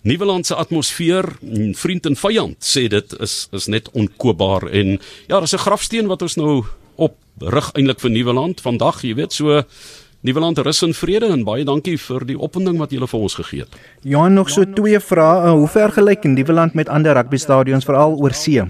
[0.08, 4.70] Nieuweland se atmosfeer, mm, vriend en vyand sê dit is is net onkoopbaar.
[4.72, 9.16] En ja, daar's 'n grafsteen wat ons nou op rig eintlik vir Nieuweland vandag, jy
[9.16, 9.64] weet, so
[10.26, 13.66] Nieuweland rus in vrede en baie dankie vir die opwinding wat julle vir ons gegee
[13.66, 13.76] het.
[14.02, 15.44] Johan nog so twee vrae.
[15.46, 18.64] Uh, Hoe ver gelyk Nieuweland met ander rugbystadions veral oor see?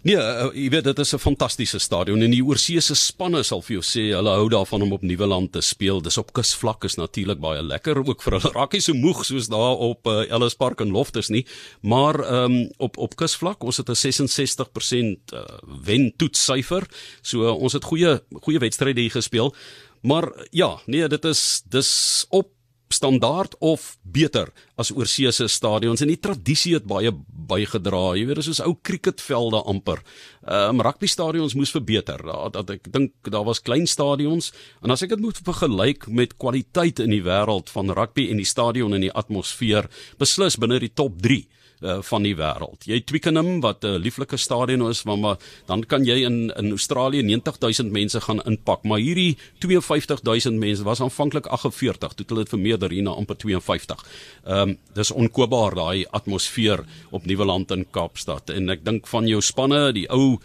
[0.00, 3.74] Nee, uh, jy weet dit is 'n fantastiese stadion en die oorseese spanne sal vir
[3.74, 6.00] jou sê hulle hou daarvan om op Nieuweland te speel.
[6.00, 8.52] Dis op kusvlak is natuurlik baie lekker ook vir hulle.
[8.54, 11.44] Raak nie so moeg soos daar op uh, Ellis Park en Loftus nie,
[11.82, 15.44] maar um, op op kusvlak ons het 'n 66% uh,
[15.84, 16.88] wen toetssyfer.
[17.22, 19.54] So uh, ons het goeie goeie wedstryde hier gespeel.
[20.02, 22.48] Maar ja, nee, dit is dis op
[22.92, 24.50] standaard of beter
[24.80, 27.12] as oorseese stadions en die tradisie het baie
[27.50, 28.16] bygedra.
[28.18, 30.02] Jy weet, dis soos ou cricketvelde amper.
[30.46, 32.22] Ehm um, rugby stadions moes verbeter.
[32.26, 34.50] Dat, dat ek dink daar was klein stadions
[34.82, 38.48] en as ek dit moet vergelyk met kwaliteit in die wêreld van rugby en die
[38.48, 41.44] stadion en die atmosfeer, beslis binne die top 3
[41.80, 42.84] uh, van die wêreld.
[42.88, 46.70] Jy Twickenham wat 'n uh, lieflike stadion is, maar, maar dan kan jy in in
[46.70, 52.44] Australië 90000 mense gaan inpak, maar hierdie 52000 mense was aanvanklik 48, toe het hulle
[52.44, 54.04] dit vermeerder hier na amper 52.
[54.44, 59.40] Ehm um, dis onkoopbaar daai atmosfeer op Nieuweland in Kaapstad en ek dink van jou
[59.40, 60.38] spanne, die ou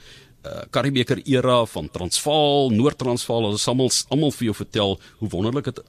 [0.46, 5.80] uh, Karibeker era van Transvaal, Noord-Transvaal, hulle sal almal vir jou vertel hoe wonderlik dit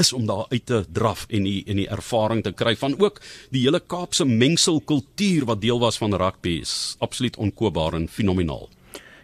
[0.00, 3.20] is om daar uit te draf en die en die ervaring te kry van ook
[3.50, 8.68] die hele Kaapse mengsel kultuur wat deel was van rugby is absoluut onkoopbaar en fenomenaal.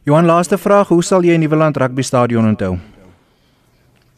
[0.04, 2.78] Johan laaste vraag, hoe sal jy Nieuweland rugbystadion onthou?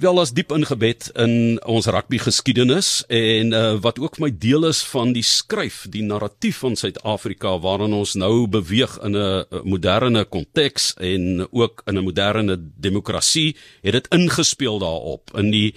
[0.03, 4.81] Wel as diep ingebed in ons rugby geskiedenis en uh, wat ook my deel is
[4.90, 10.95] van die skryf, die narratief van Suid-Afrika waarin ons nou beweeg in 'n moderne konteks
[10.99, 15.75] en ook in 'n moderne demokrasie, het dit ingespeel daarop in die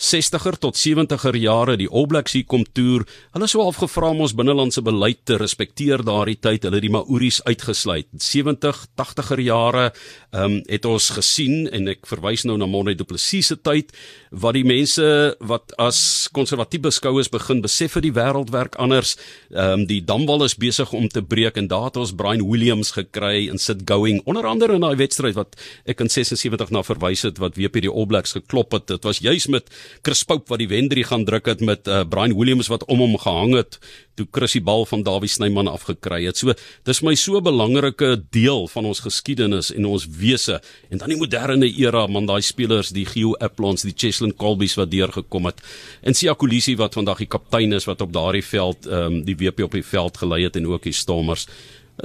[0.00, 3.04] 60er tot 70er jare die All Blacks hier kom toer.
[3.34, 6.64] Hulle sou al gevra om ons binnelandse beleid te respekteer daardie tyd.
[6.64, 8.08] Hulle het die Maoris uitgesluit.
[8.16, 9.90] 70, 80er jare
[10.30, 13.90] ehm um, het ons gesien en ek verwys nou na Monde Du Plessis se tyd
[14.30, 15.04] wat die mense
[15.42, 19.16] wat as konservatief beskou is begin besef vir die wêreld werk anders.
[19.50, 22.94] Ehm um, die damwal is besig om te breek en daar het ons Brian Williams
[22.96, 27.26] gekry in sit going onder andere in daai wedstryd wat ek in 76 na verwys
[27.26, 28.86] het wat WP die All Blacks geklop het.
[28.86, 29.68] Dit was juis met
[30.02, 33.16] Chris Pope wat die wendrie gaan druk het met uh, Brian Williams wat om hom
[33.20, 33.78] gehang het
[34.18, 36.36] toe Chris die bal van Dawie Snyman afgekry het.
[36.40, 36.54] So
[36.88, 41.70] dis my so belangrike deel van ons geskiedenis en ons wese en dan die moderne
[41.70, 45.60] era man daai spelers die Gio Applons, die Cheslin Colbys wat deurgekom het
[46.02, 49.36] en Sia Kolisi wat vandag die kaptein is wat op daardie veld ehm um, die
[49.36, 51.46] WP op die veld gelei het en ook die Stormers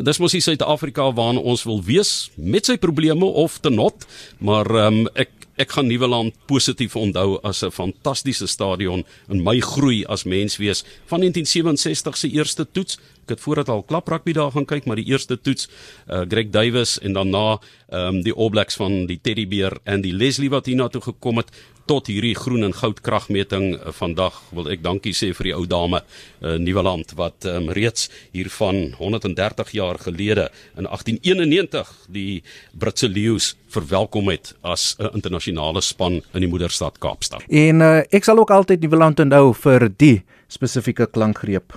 [0.03, 4.05] dis mos die Suid-Afrika waarna ons wil wees met sy probleme of te not,
[4.43, 10.03] maar um, ek ek gaan Nieuweland positief onthou as 'n fantastiese stadion in my groei
[10.05, 12.99] as mens wees van 1967 se eerste toets.
[13.25, 15.65] Ek het voordat al klap rugby daar gaan kyk, maar die eerste toets,
[16.05, 17.57] uh, Greg Davis en daarna
[17.89, 21.37] ehm um, die All Blacks van die Teddy Bear en die Leslie wat hiernatoe gekom
[21.41, 21.49] het
[21.89, 25.63] tot hierdie groen en goud kragmeting uh, vandag wil ek dankie sê vir die ou
[25.69, 32.43] dame uh, Nieuweland wat um, reeds hiervan 130 jaar gelede in 1891 die
[32.77, 37.41] Britse leeu's verwelkom het as 'n internasionale span in die moederstad Kaapstad.
[37.49, 41.73] En uh, ek sal ook altyd Nieuweland onthou vir die spesifieke klankgreep.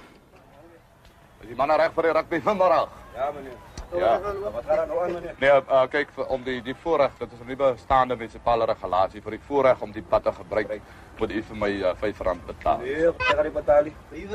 [1.58, 2.88] Manne reg vir die rugby vanmiddag?
[3.16, 3.56] Ja, meneer.
[3.96, 4.10] Ja.
[4.52, 5.34] Wat gaan nou aan, meneer?
[5.40, 9.22] Nee, uh, kyk vir- om die die voorreg, dit is 'n nuwe bestaande munisipale regulasie
[9.22, 10.80] vir die voorreg om die pad te gebruik,
[11.18, 12.78] moet u vir my uh, R5 betaal.
[12.84, 13.94] Nee, ek gaan nie betaal nie.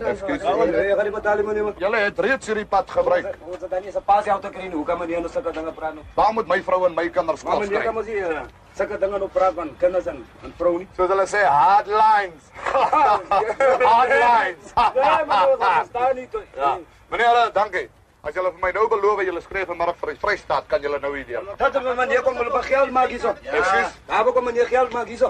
[0.09, 0.41] Ekskuus.
[0.41, 1.73] Ja, meneer, ek gaan nie betaal nie, meneer.
[1.77, 3.37] Julle het reeds hierdie pad gebruik.
[3.45, 4.75] Ons het dan nie 'n passie auto kry nie.
[4.75, 6.03] Hoe kan meneer nou sulke dinge praat nou?
[6.15, 8.01] Waar moet my vrou en my kinders Maar kos meneer kan kry?
[8.01, 8.41] mos nie eh,
[8.73, 10.87] sulke dinge nou praat van kinders en en vrou nie.
[10.95, 12.43] Soos hulle sê, hard lines.
[13.93, 14.73] hard lines.
[14.75, 16.27] Nee, meneer, ons verstaan nie.
[16.29, 16.41] toe.
[16.55, 16.77] ja.
[17.13, 17.89] Meneer, dankie.
[18.25, 21.11] As julle vir my nou beloof julle skryf vanmiddag vir die Vrystaat, kan julle nou
[21.13, 21.49] hier deur.
[21.59, 23.33] Dat is meneer kom hulle geld maak hierso.
[23.43, 23.97] Ekskuus.
[24.07, 25.29] Daar kom meneer geld maak hierso.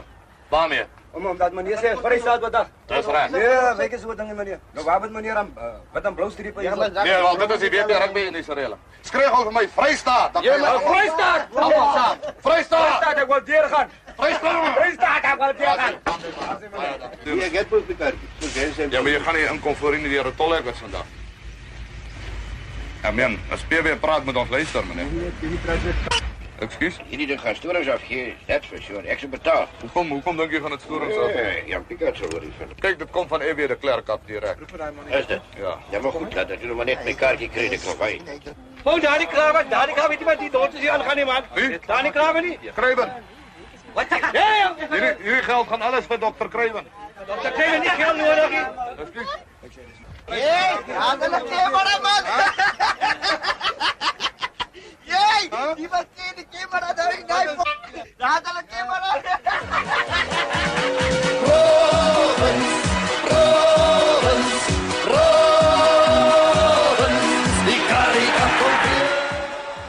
[0.54, 0.86] Waarmee?
[1.14, 2.68] Om omdat meneer sê vrystaat wat dag.
[2.88, 3.34] Dis reg.
[3.34, 4.60] Nee, weet jy so dinge meneer.
[4.78, 6.78] Nou waar moet meneer aan uh, wat aan blou streep hier?
[6.78, 8.78] Nee, wel, dit is die WP rugby in Israel.
[9.02, 10.34] Skryf gou vir my Vrystaat.
[10.34, 11.48] dan Ja, kan maar julle- vrystaat.
[11.56, 12.18] Almal saam.
[12.48, 12.88] Vrystaat.
[12.94, 13.90] Vrystaat ek wil deur gaan.
[14.22, 14.78] Vrystaat.
[14.78, 16.00] Vrystaat ek wil deur gaan.
[17.42, 18.14] Ja, get voor Pieter.
[18.90, 21.06] Ja, maar jy gaan nie inkom voor nie deur 'n tolhek was vandag.
[23.04, 25.08] Ja, men, as PW praat met ons luister, meneer.
[26.64, 27.00] Ekskuus.
[27.10, 29.02] Hierdie ding gaan storings afgee, that's for sure.
[29.12, 29.66] Ek se betaal.
[29.82, 31.34] Hoekom hoekom dink jy gaan dit storings af?
[31.36, 32.72] Nee, ja, Pieter sal oor vir.
[32.86, 34.62] Kyk, dit kom van EW de Klerk af direk.
[35.20, 35.50] Is dit?
[35.60, 35.74] Ja.
[35.92, 38.14] Ja, maar goed, laat dit maar net my kaartjie kry, ek kan wy.
[38.84, 41.20] Oh, daar die krawe, daar die krawe, weet jy wat die dood is hier aangaan
[41.20, 41.44] nie man.
[41.60, 41.80] Wie?
[41.88, 42.56] Daar die krawe nie.
[42.80, 43.12] Kruiven.
[43.94, 44.16] Wat?
[44.34, 44.48] Ja,
[44.80, 46.88] Hierdie hierdie geld gaan alles vir dokter Kruiven.
[47.28, 50.03] dan kry jy nie geld nodig nie.
[50.28, 50.54] Ekskuus.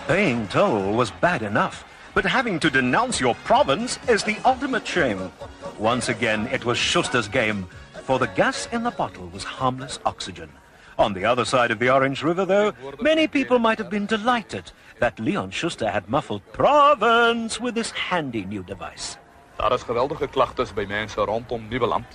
[0.07, 5.33] Paying toll was bad enough, but having to denounce your province is the ultimate shame.
[5.79, 7.67] Once again, it was Schuster's game,
[8.05, 10.51] for the gas in the bottle was harmless oxygen.
[10.99, 14.71] On the other side of the Orange River, though, many people might have been delighted
[15.01, 19.17] that Leon Schuster had muffled province with this handy new device.
[19.57, 22.07] Daar is geweldige klagtes by mense rondom Nieuweland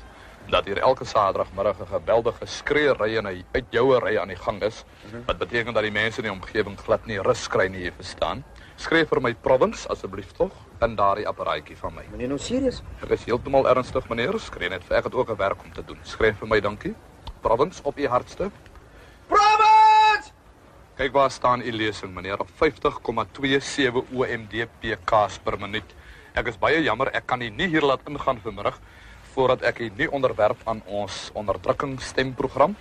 [0.50, 4.84] dat hier elke Saterdagmiddag 'n geweldige skreeery en 'n uitjouery aan die gang is.
[5.26, 8.44] Wat beteken dat die mense in die omgewing glad nie rus kry nie, jy verstaan.
[8.80, 10.54] Skryf vir my province asseblief tog
[10.86, 12.06] in daardie apparaatjie van my.
[12.14, 12.78] Meneer nou serieus?
[13.04, 15.84] Ek is heeltemal ernstig meneer, skree net vir ek het ook 'n werk om te
[15.84, 16.00] doen.
[16.04, 16.96] Skryf vir my dankie.
[17.42, 18.52] Province op u hartste.
[19.28, 20.32] Province!
[20.96, 25.96] Kyk waar staan u lesing meneer op 50,27 OMDPK's per minuut.
[26.34, 28.80] Ek is baie jammer ek kan u nie hier laat ingaan vanmiddag
[29.34, 32.76] voordat ek u nie onderwerp aan ons onderdrukkingsstemprogram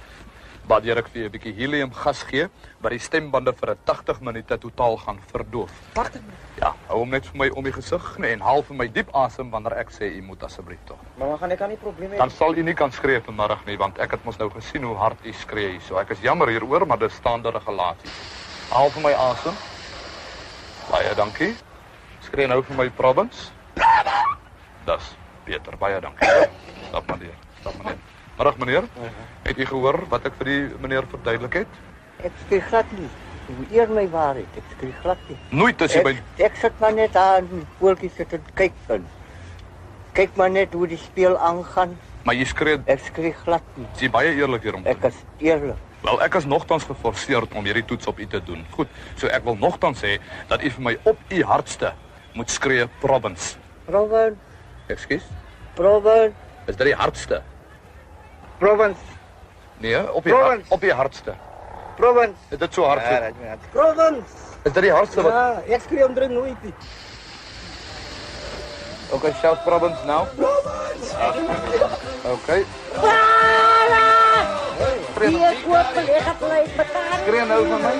[0.68, 2.48] waardeur ek vir u 'n bietjie helium gas gee
[2.80, 5.70] wat die stembande vir 'n 80 minute totaal gaan verdoof.
[5.94, 6.20] 80
[6.60, 9.08] Ja, hou hom net vir my om die gesig nee, en haal vir my diep
[9.14, 10.98] asem wanneer ek sê u moet asseblief tog.
[11.16, 12.18] Maar dan gaan ek aan nie probleme hê.
[12.18, 14.96] Dan sal u nie kan skree vanmiddag nie want ek het mos nou gesien hoe
[14.96, 15.80] hard u skree hier.
[15.80, 18.10] So ek is jammer hieroor, maar dis staande regulasie.
[18.70, 19.54] Haal vir my asem.
[20.90, 21.54] Baie dankie.
[22.20, 23.50] Skree nou vir my province.
[24.84, 25.76] Das beter.
[25.76, 26.28] Baie dankie.
[26.88, 27.34] Stap meneer.
[27.60, 28.07] Stap meneer.
[28.38, 28.84] Middag meneer.
[29.42, 31.78] Het u gehoor wat ek vir die meneer verduidelik het?
[32.22, 33.08] Ek skry glad nie.
[33.48, 34.58] Moet eer my waarheid.
[34.60, 35.38] Ek skry glad nie.
[35.58, 36.12] Nooit as jy by
[36.46, 39.06] Ek, sit maar net daar in die voeltjie sit en kyk in.
[40.18, 41.96] Kyk maar net hoe die speel aangaan.
[42.28, 43.86] maar jy skree Ek skry glad nie.
[43.98, 44.82] jy baie eerlik hierom.
[44.86, 45.76] Ek is eerlik.
[46.04, 48.64] Wel, ek is nogtans geforseer om hierdie toets op u te doen.
[48.76, 48.88] Goed.
[49.16, 51.92] So ek wil nogtans sê dat u vir my op u hartste
[52.34, 53.56] moet skree province.
[53.86, 54.36] Province,
[54.88, 55.24] Ekskuus.
[55.74, 56.34] province,
[56.66, 57.42] Is dit die hardste?
[58.58, 59.00] Province,
[59.78, 61.34] Nee, op die hart, op die hardste.
[61.96, 62.34] province.
[62.48, 63.00] Is dit so hard?
[63.02, 64.22] Ja, dat is province.
[64.62, 66.74] is dit die hardste wat Ja, ek skree om drink nooit nie.
[69.10, 70.26] Okay, shout province now.
[70.36, 71.14] Province.
[72.32, 72.64] Okay.
[75.18, 77.18] Hier koop collega bly betaal.
[77.24, 77.94] Skree nou vir my.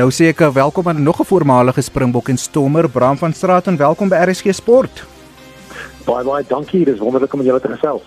[0.00, 3.66] Nou sê ek eh, welkom aan nog 'n voormalige Springbok en Stommer, Bram van Straat
[3.66, 5.04] en welkom by RSG Sport.
[6.06, 6.84] Baie baie dankie.
[6.84, 8.02] Dis wonderlik om met julle te gesels.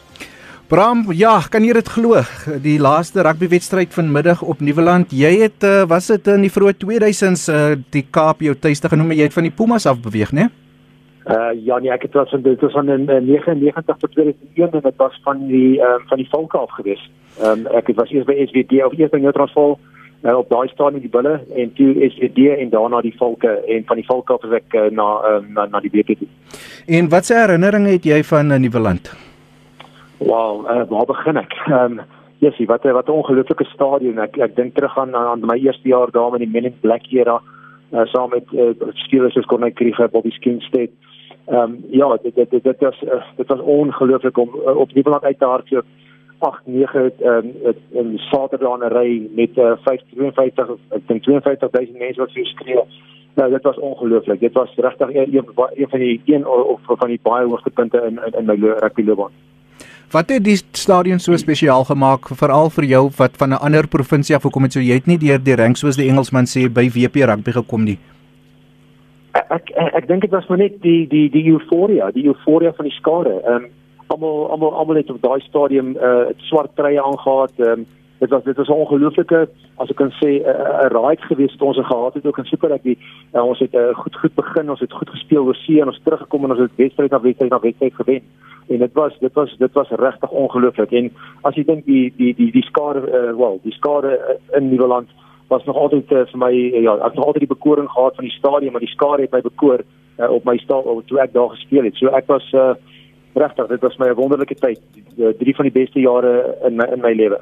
[0.68, 2.22] Bram, ja, kan jy dit glo?
[2.62, 5.12] Die laaste rugbywedstryd vanmiddag op Nieuweland.
[5.12, 9.12] Jy het uh, was dit in die vroeë 2000s uh, die Kaap jou tuiste genoem
[9.12, 10.50] en jy het van die Pumas af beweeg, né?
[11.30, 14.72] Uh ja nee, ek het was van dit was van in uh, 99 tot 2001
[14.72, 17.12] en dit was van die um, van die Volke af gewees.
[17.40, 19.94] Ehm um, ek het was eers by SWD of eers by Neutransval uh,
[20.32, 24.06] op daai stadium die bulle en toe SWD en daarna die Volke en van die
[24.08, 26.28] Volke af as ek uh, na, uh, na na die BPT.
[26.88, 29.12] En wat se herinneringe het jy van uh, Nieuweland?
[30.18, 31.56] Wow, uh, waar begin ek?
[31.68, 32.06] Ehm um,
[32.44, 34.20] Jessie, wat wat 'n ongelooflike stadion.
[34.20, 37.12] Ek ek dink terug aan aan my eerste jaar daar met die Men in Black
[37.12, 37.42] era
[37.94, 40.90] uh, saam met uh, spelers soos Corneille Krieger, Bobby Skinstead.
[41.48, 45.24] Ehm um, ja, dit dit dit was uh, dit was ongelooflik om uh, op Nieuweland
[45.24, 45.86] uit te hardloop.
[45.86, 45.94] 8
[46.66, 47.48] 9 ehm
[47.92, 52.86] in Saterdaanry met uh, 552 ek dink 52000 mense wat vir skreeu.
[53.36, 54.40] Nou dit was ongelooflik.
[54.40, 58.20] Dit was regtig een, een, een van die een of van die baie hoogtepunte in
[58.26, 59.34] in, in my rugby loopbaan.
[60.14, 64.36] Wat het die stadion so spesiaal gemaak veral vir jou wat van 'n ander provinsie
[64.36, 66.86] af gekom het so jy het nie deur die rank soos die Engelsman sê by
[66.90, 67.98] WP rugby gekom nie?
[69.32, 72.86] Ek ek, ek dink dit was maar net die die die euforia, die euforia van
[72.86, 73.42] die skare.
[73.42, 73.70] Ehm um,
[74.13, 77.67] almal almal almal het op daai stadium 'n uh, swart treye aangetree.
[77.67, 77.86] Ehm um,
[78.19, 79.49] dit was dit was 'n ongelooflike
[79.82, 82.97] as ek kan sê 'n ride geweest wat ons gehad het ook in Super Rugby.
[83.34, 86.02] Uh, ons het uh, goed goed begin, ons het goed gespeel oor see en ons
[86.04, 88.23] teruggekom en ons het wedstryd na wedstryd na wedstryd gewen
[88.67, 92.34] en dit was dit was dit was regtig ongelooflik en as jy dink die die
[92.36, 95.10] die die skare uh, wel die skare uh, in Nieuweland
[95.47, 98.15] was nog altyd uh, vir my uh, ja ek het nog altyd die bekoring gehad
[98.15, 101.34] van die stadion maar die skare het my bekoor uh, op my sta toe ek
[101.34, 102.73] daar gespeel het so ek was uh,
[103.36, 104.80] regtig dit was my 'n wonderlike tyd
[105.39, 107.39] drie van die beste jare in my in my lewe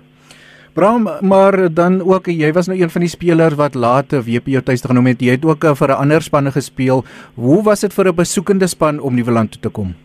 [0.73, 4.61] Bram, maar dan ook jy was nou een van die spelers wat later WP jou
[4.63, 5.19] tuiste genoem het.
[5.21, 7.03] Jy het ook vir 'n ander spanne gespeel.
[7.35, 9.95] Hoe was dit vir 'n besoekende span om Nieuweland toe te kom?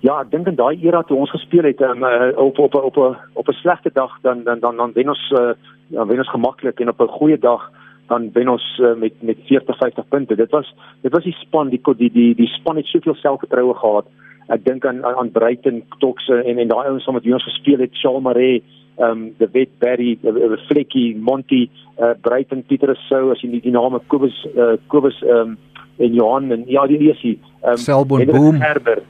[0.00, 2.04] Ja, ek dink in daai era toe ons gespeel het um,
[2.36, 5.52] op op op op op 'n slegte dag dan dan dan dan wen ons uh,
[5.88, 7.70] dan wen ons gemaklik en op 'n goeie dag
[8.08, 10.34] dan wen ons uh, met met 40 50 punte.
[10.34, 14.06] Dit was dit was die span die die die die span het soveel selfvertroue gehad.
[14.48, 18.22] Ek dink aan aan Bruiten, Tokse en en daai ouens wat ons gespeel het, Charles
[18.22, 18.62] Maree,
[18.98, 23.72] ehm um, the Wet the Flecky, Monty, uh, Bruiten, Pieter Sou as jy die, die
[23.72, 25.58] name Kobus uh, Kobus ehm um,
[25.98, 28.60] en Johan en ja die Esie, ehm um, Selboom Boom.
[28.60, 29.04] Herbert,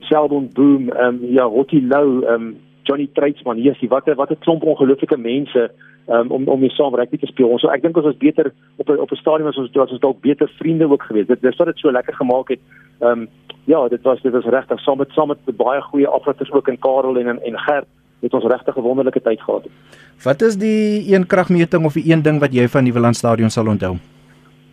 [0.00, 2.56] Sheldon Boom, ehm um, ja, Rocky Lou, ehm um,
[2.88, 5.70] Johnny Treitsman, hier is die watter wat 'n klomp ongelooflike mense
[6.08, 7.58] um, om om mee saam rugby te speel.
[7.58, 10.20] So ek dink ons was beter op op 'n stadium as ons was ons dalk
[10.20, 11.28] beter vriende ook geweest.
[11.28, 12.60] Dit dis wat dit so lekker gemaak het.
[13.00, 13.28] Ehm um,
[13.64, 16.78] ja, dit was dit was regtig saam met saam met baie goeie afletters ook in
[16.78, 17.86] Karel en en Gert
[18.20, 19.66] het ons regtig 'n wonderlike tyd gehad.
[20.24, 23.50] Wat is die een kragmeting of die een ding wat jy van die Willand Stadion
[23.50, 23.96] sal onthou?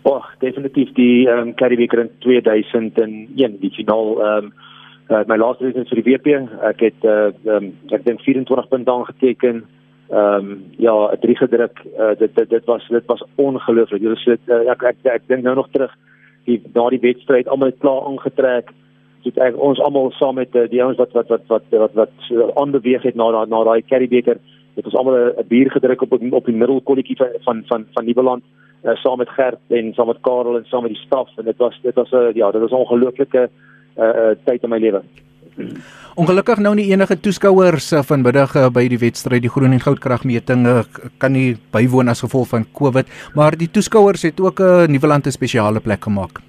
[0.02, 4.54] O, oh, definitief die ehm um, Currie Beeker in 2001, die finaal ehm um,
[5.10, 6.28] uh, my laaste wedstryd vir die WP.
[6.62, 9.64] Ek het uh um, ek dink 24 punte aangeteken.
[10.10, 11.82] Ehm um, ja, 'n drie gedruk.
[12.00, 14.02] Uh, dit, dit dit was dit was ongelooflik.
[14.02, 15.94] Dit is uh, ek ek ek, dink nou nog terug
[16.46, 18.70] die na die wedstryd almal klaar aangetrek.
[19.24, 22.14] Dit ek ons almal saam met uh, die ouens wat wat wat wat wat wat
[22.56, 24.38] aanbeweeg het na na daai carry beker.
[24.76, 28.44] Dit was almal 'n bier gedruk op op die middelkolletjie van van van van Nieuweland
[28.84, 31.58] uh, saam met Gert en saam met Karel en saam met die staf en dit
[31.58, 33.50] was dit was 'n uh, ja, dit was 'n ongelooflike
[33.98, 35.02] uh, tyd in my lewe.
[36.16, 40.00] Ongelukkig nou nie enige toeskouers uh, vanmiddag uh, by die wedstryd die groen en goud
[40.04, 40.82] kragmeting uh,
[41.20, 45.28] kan nie bywoon as gevolg van Covid, maar die toeskouers het ook 'n uh, Nieuweland
[45.28, 46.42] 'n spesiale plek gemaak.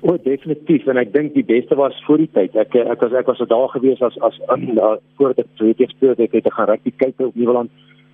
[0.00, 2.54] O, oh, definitief en ek dink die beste was voor die tyd.
[2.54, 6.14] Ek ek was ek was daar gewees as as uh, voor dit twee keer speel
[6.18, 7.70] ek het gaan rugby kyk op Nieuweland.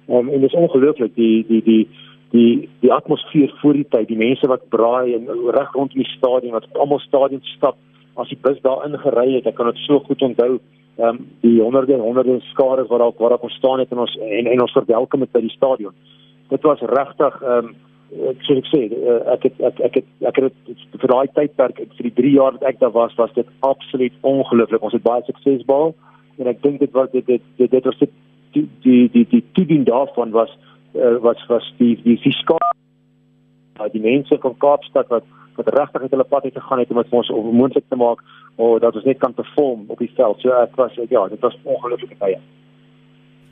[0.09, 1.89] Um, en dit is ongelooflik die die die
[2.31, 6.53] die die atmosfeer voor die tyd, die mense wat braai en reg rondom die stadion
[6.53, 7.77] wat almal stadion stap
[8.21, 10.59] as die bus daar ingery het, ek kan dit so goed onthou,
[10.99, 14.19] ehm um, die honderde honderde skare wat daar waar daar kon staan het en ons
[14.21, 15.95] en, en ons verwelkom het by die stadion.
[16.49, 17.75] Dit was regtig ehm um,
[18.13, 21.79] ek sê ek sê eh, ek het ek ek het ek het vir daai tydperk
[21.97, 24.83] vir die 3 jaar wat ek daar was, was dit absoluut ongelooflik.
[24.83, 25.95] Ons het baie sukses behaal
[26.39, 28.13] en ek dink dit was dit dit dit, dit was dit
[28.53, 30.53] die die die toedien daarvan was
[30.95, 32.61] uh, was was die die fiskaal
[33.93, 35.25] die mense van Kaapstad wat
[35.57, 38.25] wat regtig uit hulle pad uit gegaan het om dit vir ons onmoontlik te maak
[38.57, 40.41] of dat ons net kan perform op die veld.
[40.41, 42.41] So ek was ja, dit was ongelooflike tye.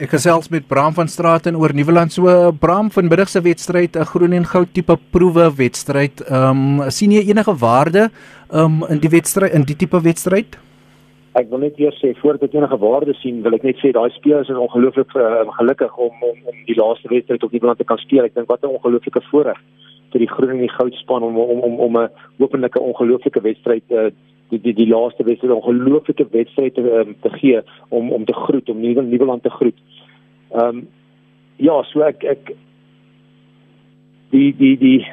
[0.01, 2.13] Ek gesels met Bram van Straaten oor Nieuweland.
[2.13, 6.25] So Bram van middag se wedstryd, 'n groen en goud tipe proewe wedstryd.
[6.25, 8.09] Ehm um, sien jy enige waarde
[8.49, 10.57] ehm um, in die wedstryd in die tipe wedstryd?
[11.33, 14.11] Ek wil net eers sê voordat ek enige waarde sien, wil ek net sê daai
[14.11, 17.99] spelers is ongelooflik uh, gelukkig om om om die laaste wedstryd op Nieuweland te kan
[17.99, 18.25] speel.
[18.25, 19.61] Ek dink wat 'n ongelooflike voorreg
[20.13, 23.85] vir die groen en die goud span om om om om 'n openlike ongelooflike wedstryd
[23.91, 24.11] uh,
[24.51, 28.35] die die die laaste wedstryd 'n ongelooflike wedstryd te um, te gee om om te
[28.35, 29.79] groet om nuwe nuwe land te groet.
[30.53, 30.89] Ehm um,
[31.57, 32.53] ja, so ek ek
[34.31, 35.07] die die die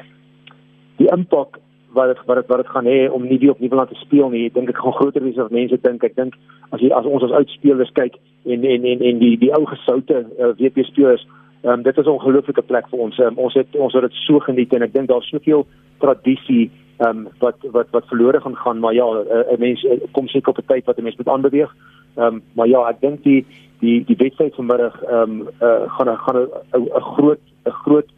[0.98, 1.58] die impak
[1.92, 4.30] wat dit wat dit wat dit gaan hê om nie die op Nieuweland te speel
[4.30, 4.46] nie.
[4.46, 6.04] Ek dink ek gaan groter wees as mense dink.
[6.04, 6.36] Ek dink
[6.70, 10.24] as jy as ons as uitspelers kyk en en en en die die ou gesoute
[10.38, 11.24] uh, WP spelers,
[11.62, 13.18] um, dit is 'n ongelooflike plek vir ons.
[13.18, 15.66] Um, ons het ons het dit so geniet en ek dink daar's soveel
[15.98, 20.28] tradisie um, wat wat wat verlore gaan gaan, maar ja, 'n uh, mens uh, kom
[20.28, 21.74] seker op 'n tyd wat 'n mens moet aanbeweeg.
[22.16, 23.46] Ehm um, maar ja, ek dink die
[23.80, 28.08] die die wedstryd vanmiddag ehm um, uh, gaan gaan 'n groot 'n groot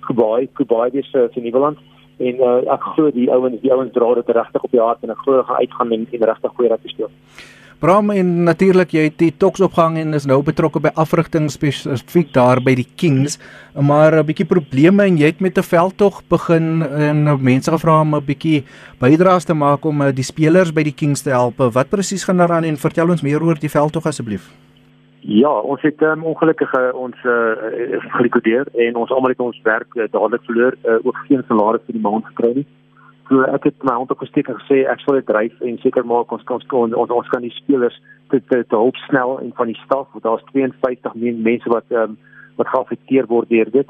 [0.00, 1.78] Kubai Kubai wees vir Nieuweland
[2.16, 5.10] en uh, ek glo die ouens die ouens dra dit regtig op die hart en
[5.10, 7.10] ek glo gaan uitgaan en, en regtig goeie rugby speel.
[7.76, 12.30] Bram en natuurlik jy het die toks opgehang en is nou betrokke by afrigting spesifiek
[12.32, 13.36] daar by die Kings,
[13.76, 18.14] maar 'n bietjie probleme en jy het met 'n veldtog begin en mense gevra om
[18.16, 18.64] 'n bietjie
[18.98, 21.58] bydraes te maak om uh, die spelers by die Kings te help.
[21.58, 24.48] Wat presies gaan daaraan en vertel ons meer oor die veldtog asseblief?
[25.20, 27.52] Ja, ons het um, ongelukkig uh, ons uh,
[28.16, 31.92] gelikodeer en ons almal het ons werk uh, dadelik verloor, uh, ook geen salaris vir
[31.92, 32.66] die maand gekry nie.
[33.28, 36.06] So ek het my hand op gesteek en gesê ek sal dit dryf en seker
[36.06, 37.96] maak ons kan ons ons, ons kan die spelers
[38.30, 41.14] te te, te hulp snel en van die staf, want daar's 52
[41.48, 42.18] mense wat um,
[42.56, 43.88] wat geaffekteer word deur dit.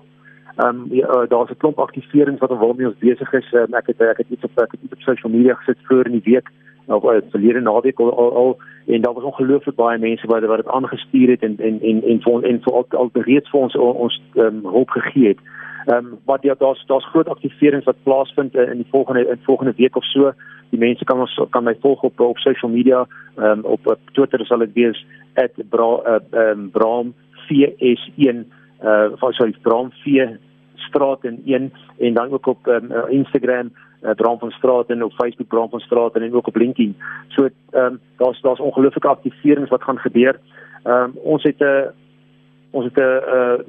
[0.56, 3.52] Ehm um, ja, uh, daar's 'n klomp aktiverings wat waarmee ons besig is.
[3.52, 6.06] Um, ek het ek het iets op ek het iets op social media gesit voor
[6.06, 6.48] in die week
[6.86, 10.56] of uh, verlede naweek al, al, al en daar was ongelooflik baie mense wat wat
[10.56, 13.76] dit aangestuur het en en en en vir en vir al, al reeds vir ons
[13.76, 15.38] ons um, hulp gegee het.
[15.86, 19.72] Ehm um, wat ja daar's daar's groot aktiverings wat plaasvind in, die volgende in volgende
[19.76, 20.32] week of so.
[20.70, 23.06] Die mense kan ons kan my volg op op social media,
[23.36, 25.06] ehm um, op, op Twitter sal dit wees
[25.70, 27.14] @bra ehm uh, um, bram
[27.46, 28.36] vs1
[28.82, 30.36] uh van sorry bram v
[30.74, 33.70] straat in 1 en dan ook op um, Instagram
[34.02, 36.96] uh, Bram van Straat en op Facebook Bram van Straat en ook op LinkedIn.
[37.28, 40.40] So ehm um, daar's daar's ongelooflike aktiverings wat gaan gebeur.
[40.82, 41.90] Ehm um, ons het 'n
[42.70, 43.64] ons het 'n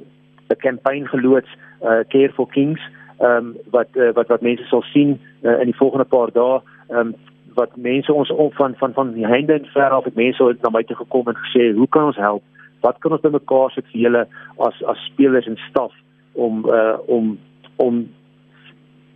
[0.48, 2.80] 'n kampanje geloods uh Care for Kings
[3.18, 6.60] ehm um, wat uh, wat wat mense sal sien uh, in die volgende paar dae
[6.88, 7.14] ehm um,
[7.58, 10.62] wat mense ons op van van van die heinde en ver af het mense het
[10.62, 12.42] na my toe gekom en gesê hoe kan ons help?
[12.80, 14.22] Wat kan ons by mekaar sit vir julle
[14.68, 15.92] as as spelers en staf
[16.32, 17.38] om uh om
[17.76, 18.06] om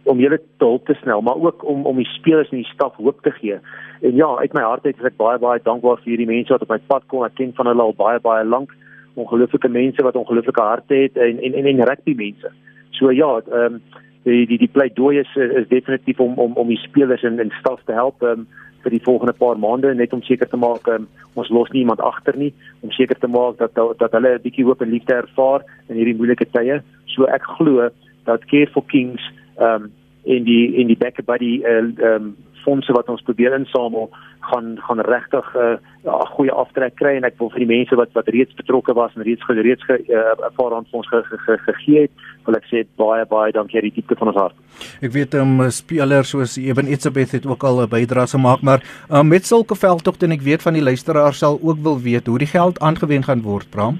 [0.04, 2.96] om julle te help te snel, maar ook om om die spelers en die staf
[2.96, 3.58] hoop te gee.
[4.00, 6.64] En ja, uit my hart uit is ek baie baie dankbaar vir hierdie mense wat
[6.66, 7.22] op my pad kom.
[7.26, 8.74] Ek ken van hulle al baie baie lank.
[9.14, 12.52] Ongelooflike mense wat ongelooflike harte het en en en, en rugby mense.
[12.90, 13.82] So ja, ehm um,
[14.22, 17.80] die die die pleidooi is is definitief om om om die spelers en en staf
[17.84, 18.46] te help um,
[18.82, 22.00] vir die volgende paar maande net om seker te maak um, ons los nie iemand
[22.00, 22.52] agter nie
[22.82, 26.16] om seker te maak dat dat hulle 'n bietjie hoop en liefde ervaar in hierdie
[26.16, 26.80] moeilike tye.
[27.06, 27.90] So ek glo
[28.24, 29.22] dat Care for Kings
[29.58, 29.90] ehm um,
[30.24, 34.10] en die en die back buddy uh, ehm uh, um, fondse wat ons probeer insamel
[34.50, 37.96] gaan gaan regtig 'n uh, ja, goeie aftrek kry en ek wil vir die mense
[37.96, 41.08] wat wat reeds betrokke was en reeds gereeds 'n ge, uh, paar rand vir ons
[41.08, 42.10] gegee ge, ge, ge, het
[42.46, 44.56] wil ek sê baie baie dankie uit die diepte van ons hart.
[45.00, 49.28] Ek weet um spelers soos Eben Etzebeth het ook al 'n bydrae gemaak maar um,
[49.28, 52.52] met sulke veldtogte en ek weet van die luisteraars sal ook wil weet hoe die
[52.58, 53.98] geld aangewend gaan word Bram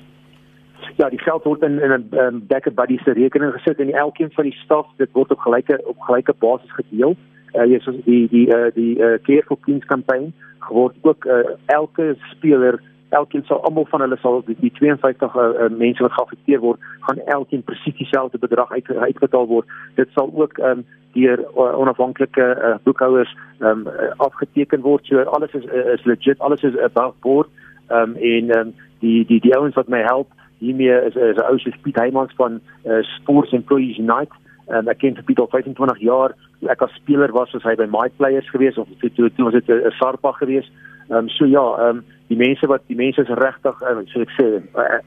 [0.96, 4.30] ja, die geld word in in 'n um, backer buddy se rekening gesit en elkeen
[4.32, 7.16] van die staf dit word op gelyke op gelyke basis gedeel.
[7.54, 10.32] Uh jy soos die die uh die uh Care for Kings kampanje
[10.70, 12.80] word ook uh, elke speler
[13.12, 16.80] elkeen sal almal van hulle sal die, die 52 uh, uh, mense wat geaffekteer word,
[17.06, 19.68] gaan elkeen presies dieselfde bedrag uit, uitbetaal word.
[20.00, 25.04] Dit sal ook um deur uh, onafhanklike uh, boekhouers um uh, afgeteken word.
[25.06, 27.50] So alles is uh, is legit, alles is above board.
[27.92, 28.72] Um en um
[29.04, 30.32] die die die ouens wat my help
[30.62, 34.34] hiermee is is 'n ou se Piet Heymans van uh, Sports Employees Unite.
[34.68, 36.34] Um, ek ken Piet al 25 jaar.
[36.70, 39.54] Ek as speler was as hy by My Players gewees of toe toe, toe was
[39.54, 40.68] dit 'n Sarpa gewees.
[41.10, 44.20] Ehm um, so ja, ehm um, die mense wat die mense is regtig uh, so
[44.20, 44.46] ek sê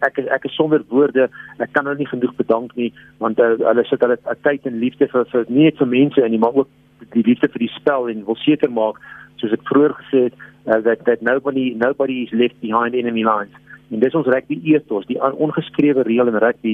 [0.05, 1.29] ek is ek is sonder woorde.
[1.59, 2.91] Ek kan hulle nie genoeg bedank nie
[3.23, 6.31] want uh, hulle sit hulle tyd en liefde vir vir nie net vir mense in
[6.31, 6.69] nie, maar ook
[7.13, 8.99] die liefde vir die spel en wil seker maak
[9.41, 10.35] soos ek vroeër gesê het
[10.67, 13.55] uh, that that nobody nobody is left behind enemy lines.
[13.93, 16.73] En dis ons rugby ethos, die ongeskrewe reël in rugby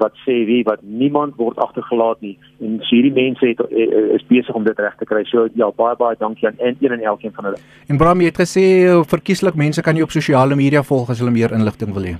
[0.00, 2.34] wat sê wie wat niemand word agtergelaat nie.
[2.60, 5.24] En so hierdie mense het eh, eh, is besig om dit reg te kry.
[5.30, 7.62] So ja, baie baie dankie aan een en elkeen van hulle.
[7.88, 11.22] En Bram, jy het gesê eh, verkieslik mense kan jy op sosiale media volg as
[11.24, 12.18] hulle meer inligting wil hê.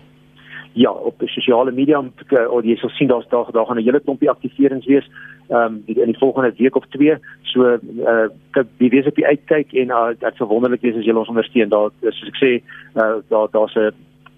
[0.73, 4.31] Ja, op sosiale media of jy sal sien daar's daar daar gaan 'n hele klompie
[4.31, 5.07] aktiverings wees
[5.51, 7.15] ehm um, in die volgende week of twee.
[7.43, 11.13] So uh kyk, weet op die uitkyk en uh, dit sou wonderlik wees as jy
[11.13, 11.69] ons ondersteun.
[11.69, 12.51] Daar soos ek sê,
[12.95, 13.91] uh daar daar's 'n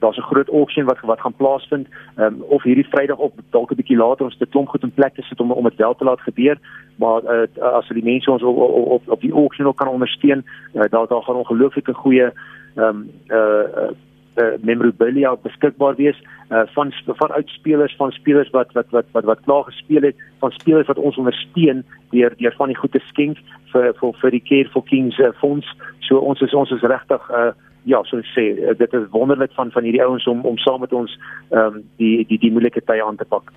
[0.03, 1.87] daar's 'n groot auksie wat wat gaan plaasvind.
[2.17, 5.15] Um, of hierdie Vrydag op dalk 'n bietjie later ons te klomp goed in plek
[5.15, 6.59] te sit om om dit wel te laat gebeur.
[6.97, 10.45] Maar uh, as die mense ons op op op, op die auction ook kan ondersteun,
[10.75, 12.31] uh, daar daar gaan ongelooflike goeie
[12.75, 13.91] ehm um, uh,
[14.37, 16.17] uh memorabilia beskikbaar wees
[16.51, 20.51] uh, van van uitspelers van spelers wat wat wat wat wat klaar gespeel het van
[20.51, 24.71] spelers wat ons ondersteun deur deur van die goeie skenk vir vir vir die Care
[24.73, 25.69] for Kings uh, fonds
[26.01, 27.53] so ons is ons is regtig uh,
[27.85, 31.19] ja so sê dit is wonderlik van van hierdie ouens om om saam met ons
[31.51, 33.53] um, die die die moeilike tye aan te pak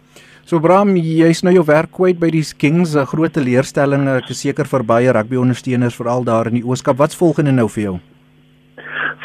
[0.46, 4.42] So Bram, jy's nou jou werk kwyt by die Kings, 'n groot teleurstelling, ek is
[4.46, 6.98] seker vir baie rugby ondersteuners veral daar in die Ooskaap.
[6.98, 8.00] Wat's volgende nou vir jou?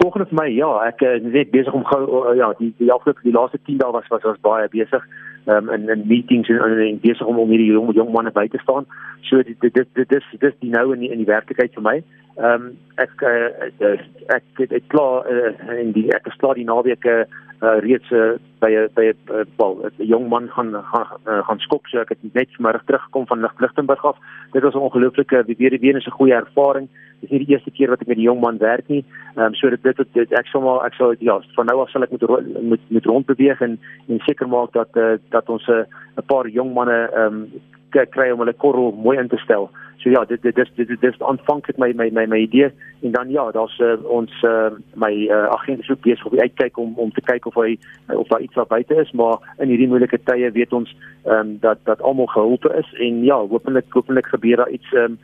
[0.01, 2.93] Volgende vir my ja, ek is uh, net besig om gou uh, ja, die die
[2.93, 5.05] afgelope die laaste 10 dae was was was baie besig
[5.47, 8.47] um, in in meetings en, en, en besig om om hierdie jong jong manne by
[8.49, 8.89] te staan.
[9.29, 11.97] So dit dit dit dis dis die nou in die, in die werklikheid vir my.
[12.41, 16.69] Ehm um, ek uh, ek ek ek klaar uh, in die ek is klaar die
[16.69, 17.25] naweek uh,
[17.63, 21.87] uh, reeds uh, by by 'n wel 'n jong man gaan gaan uh, gaan skop
[21.87, 24.17] so ek het net vanmiddag teruggekom van Lichtenburg af.
[24.53, 26.89] Dit was 'n ongelooflike weer weer 'n goeie ervaring.
[27.21, 29.05] Dit is nie die eerste keer wat ek met 'n jong man werk nie.
[29.37, 31.91] Ehm um, so dit dit, dit ek sal maar ek sal ja van nou af
[31.91, 32.23] sal ek met
[32.63, 35.87] met met rond beweeg en en seker maak dat uh, dat ons 'n
[36.19, 37.51] uh, paar jong manne ehm um,
[37.91, 39.71] kry om hulle korrel mooi in te stel.
[40.01, 42.71] So ja, dit dit dis dit, dit is aanvanklik my my my my idee
[43.05, 46.79] en dan ja, daar's uh, ons uh, my uh, agent is ook besig om uitkyk
[46.79, 47.77] om om te kyk of hy
[48.17, 50.95] of daar iets wat buite is, maar in hierdie moeilike tye weet ons
[51.25, 55.05] ehm um, dat dat almal gehelp is en ja, hopelik hopelik gebeur daar iets ehm
[55.05, 55.19] um,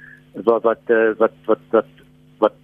[0.44, 1.88] wat wat uh, wat wat wat
[2.38, 2.58] wat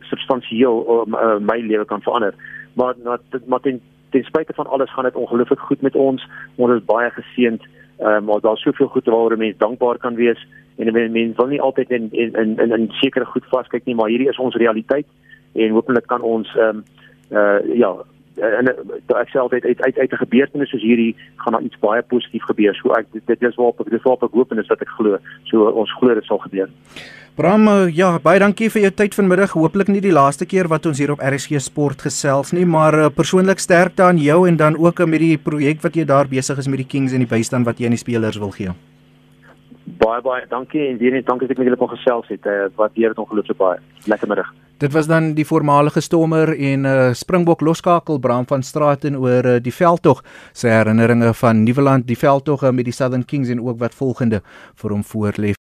[0.00, 2.34] substansieel uh, my lewe kan verander.
[2.74, 6.28] Maar maar maar ten, ten spyte van alles gaan dit ongelooflik goed met ons.
[6.54, 7.62] Ons is baie geseënd.
[7.98, 10.46] Ehm uh, maar daar's soveel goed waaroor mense dankbaar kan wees
[10.76, 14.08] en mense wil nie altyd in in in in, in sekere goed vaskyk nie, maar
[14.08, 15.06] hierdie is ons realiteit
[15.54, 16.84] en hopelik kan ons ehm um,
[17.30, 17.94] uh ja
[18.36, 22.02] en ek sê altyd uit uit uit 'n gebeurtenis soos hierdie gaan daar iets baie
[22.02, 22.74] positief gebeur.
[22.74, 25.18] So ek dit is waarop ek dis waarop ek hoop en dis wat ek glo.
[25.44, 26.68] So ons glo dit sal gebeur.
[27.36, 29.52] Bram, eh, ja, baie dankie vir jou tyd vanmiddag.
[29.52, 33.08] Hooplik nie die laaste keer wat ons hier op RSG Sport gesels nie, maar uh,
[33.08, 36.68] persoonlik sterkte aan jou en dan ook met die projek wat jy daar besig is
[36.68, 38.72] met die Kings en die bystand wat jy aan die spelers wil gee.
[39.98, 42.46] Baie baie dankie en weer net dankie dat ek met julle kon gesels het.
[42.46, 43.80] Uh, wat hier het ongelooflik baie.
[44.06, 44.52] Lekker middag.
[44.76, 49.58] Dit was dan die voormalige stormer en uh, Springbok loskakel Bram van Straaten oor uh,
[49.62, 50.20] die veldtog.
[50.52, 54.44] Sy herinneringe van Nieuweland, die veldtog uh, met die Southern Kings en ook wat volgende
[54.76, 55.56] vir hom voorlê.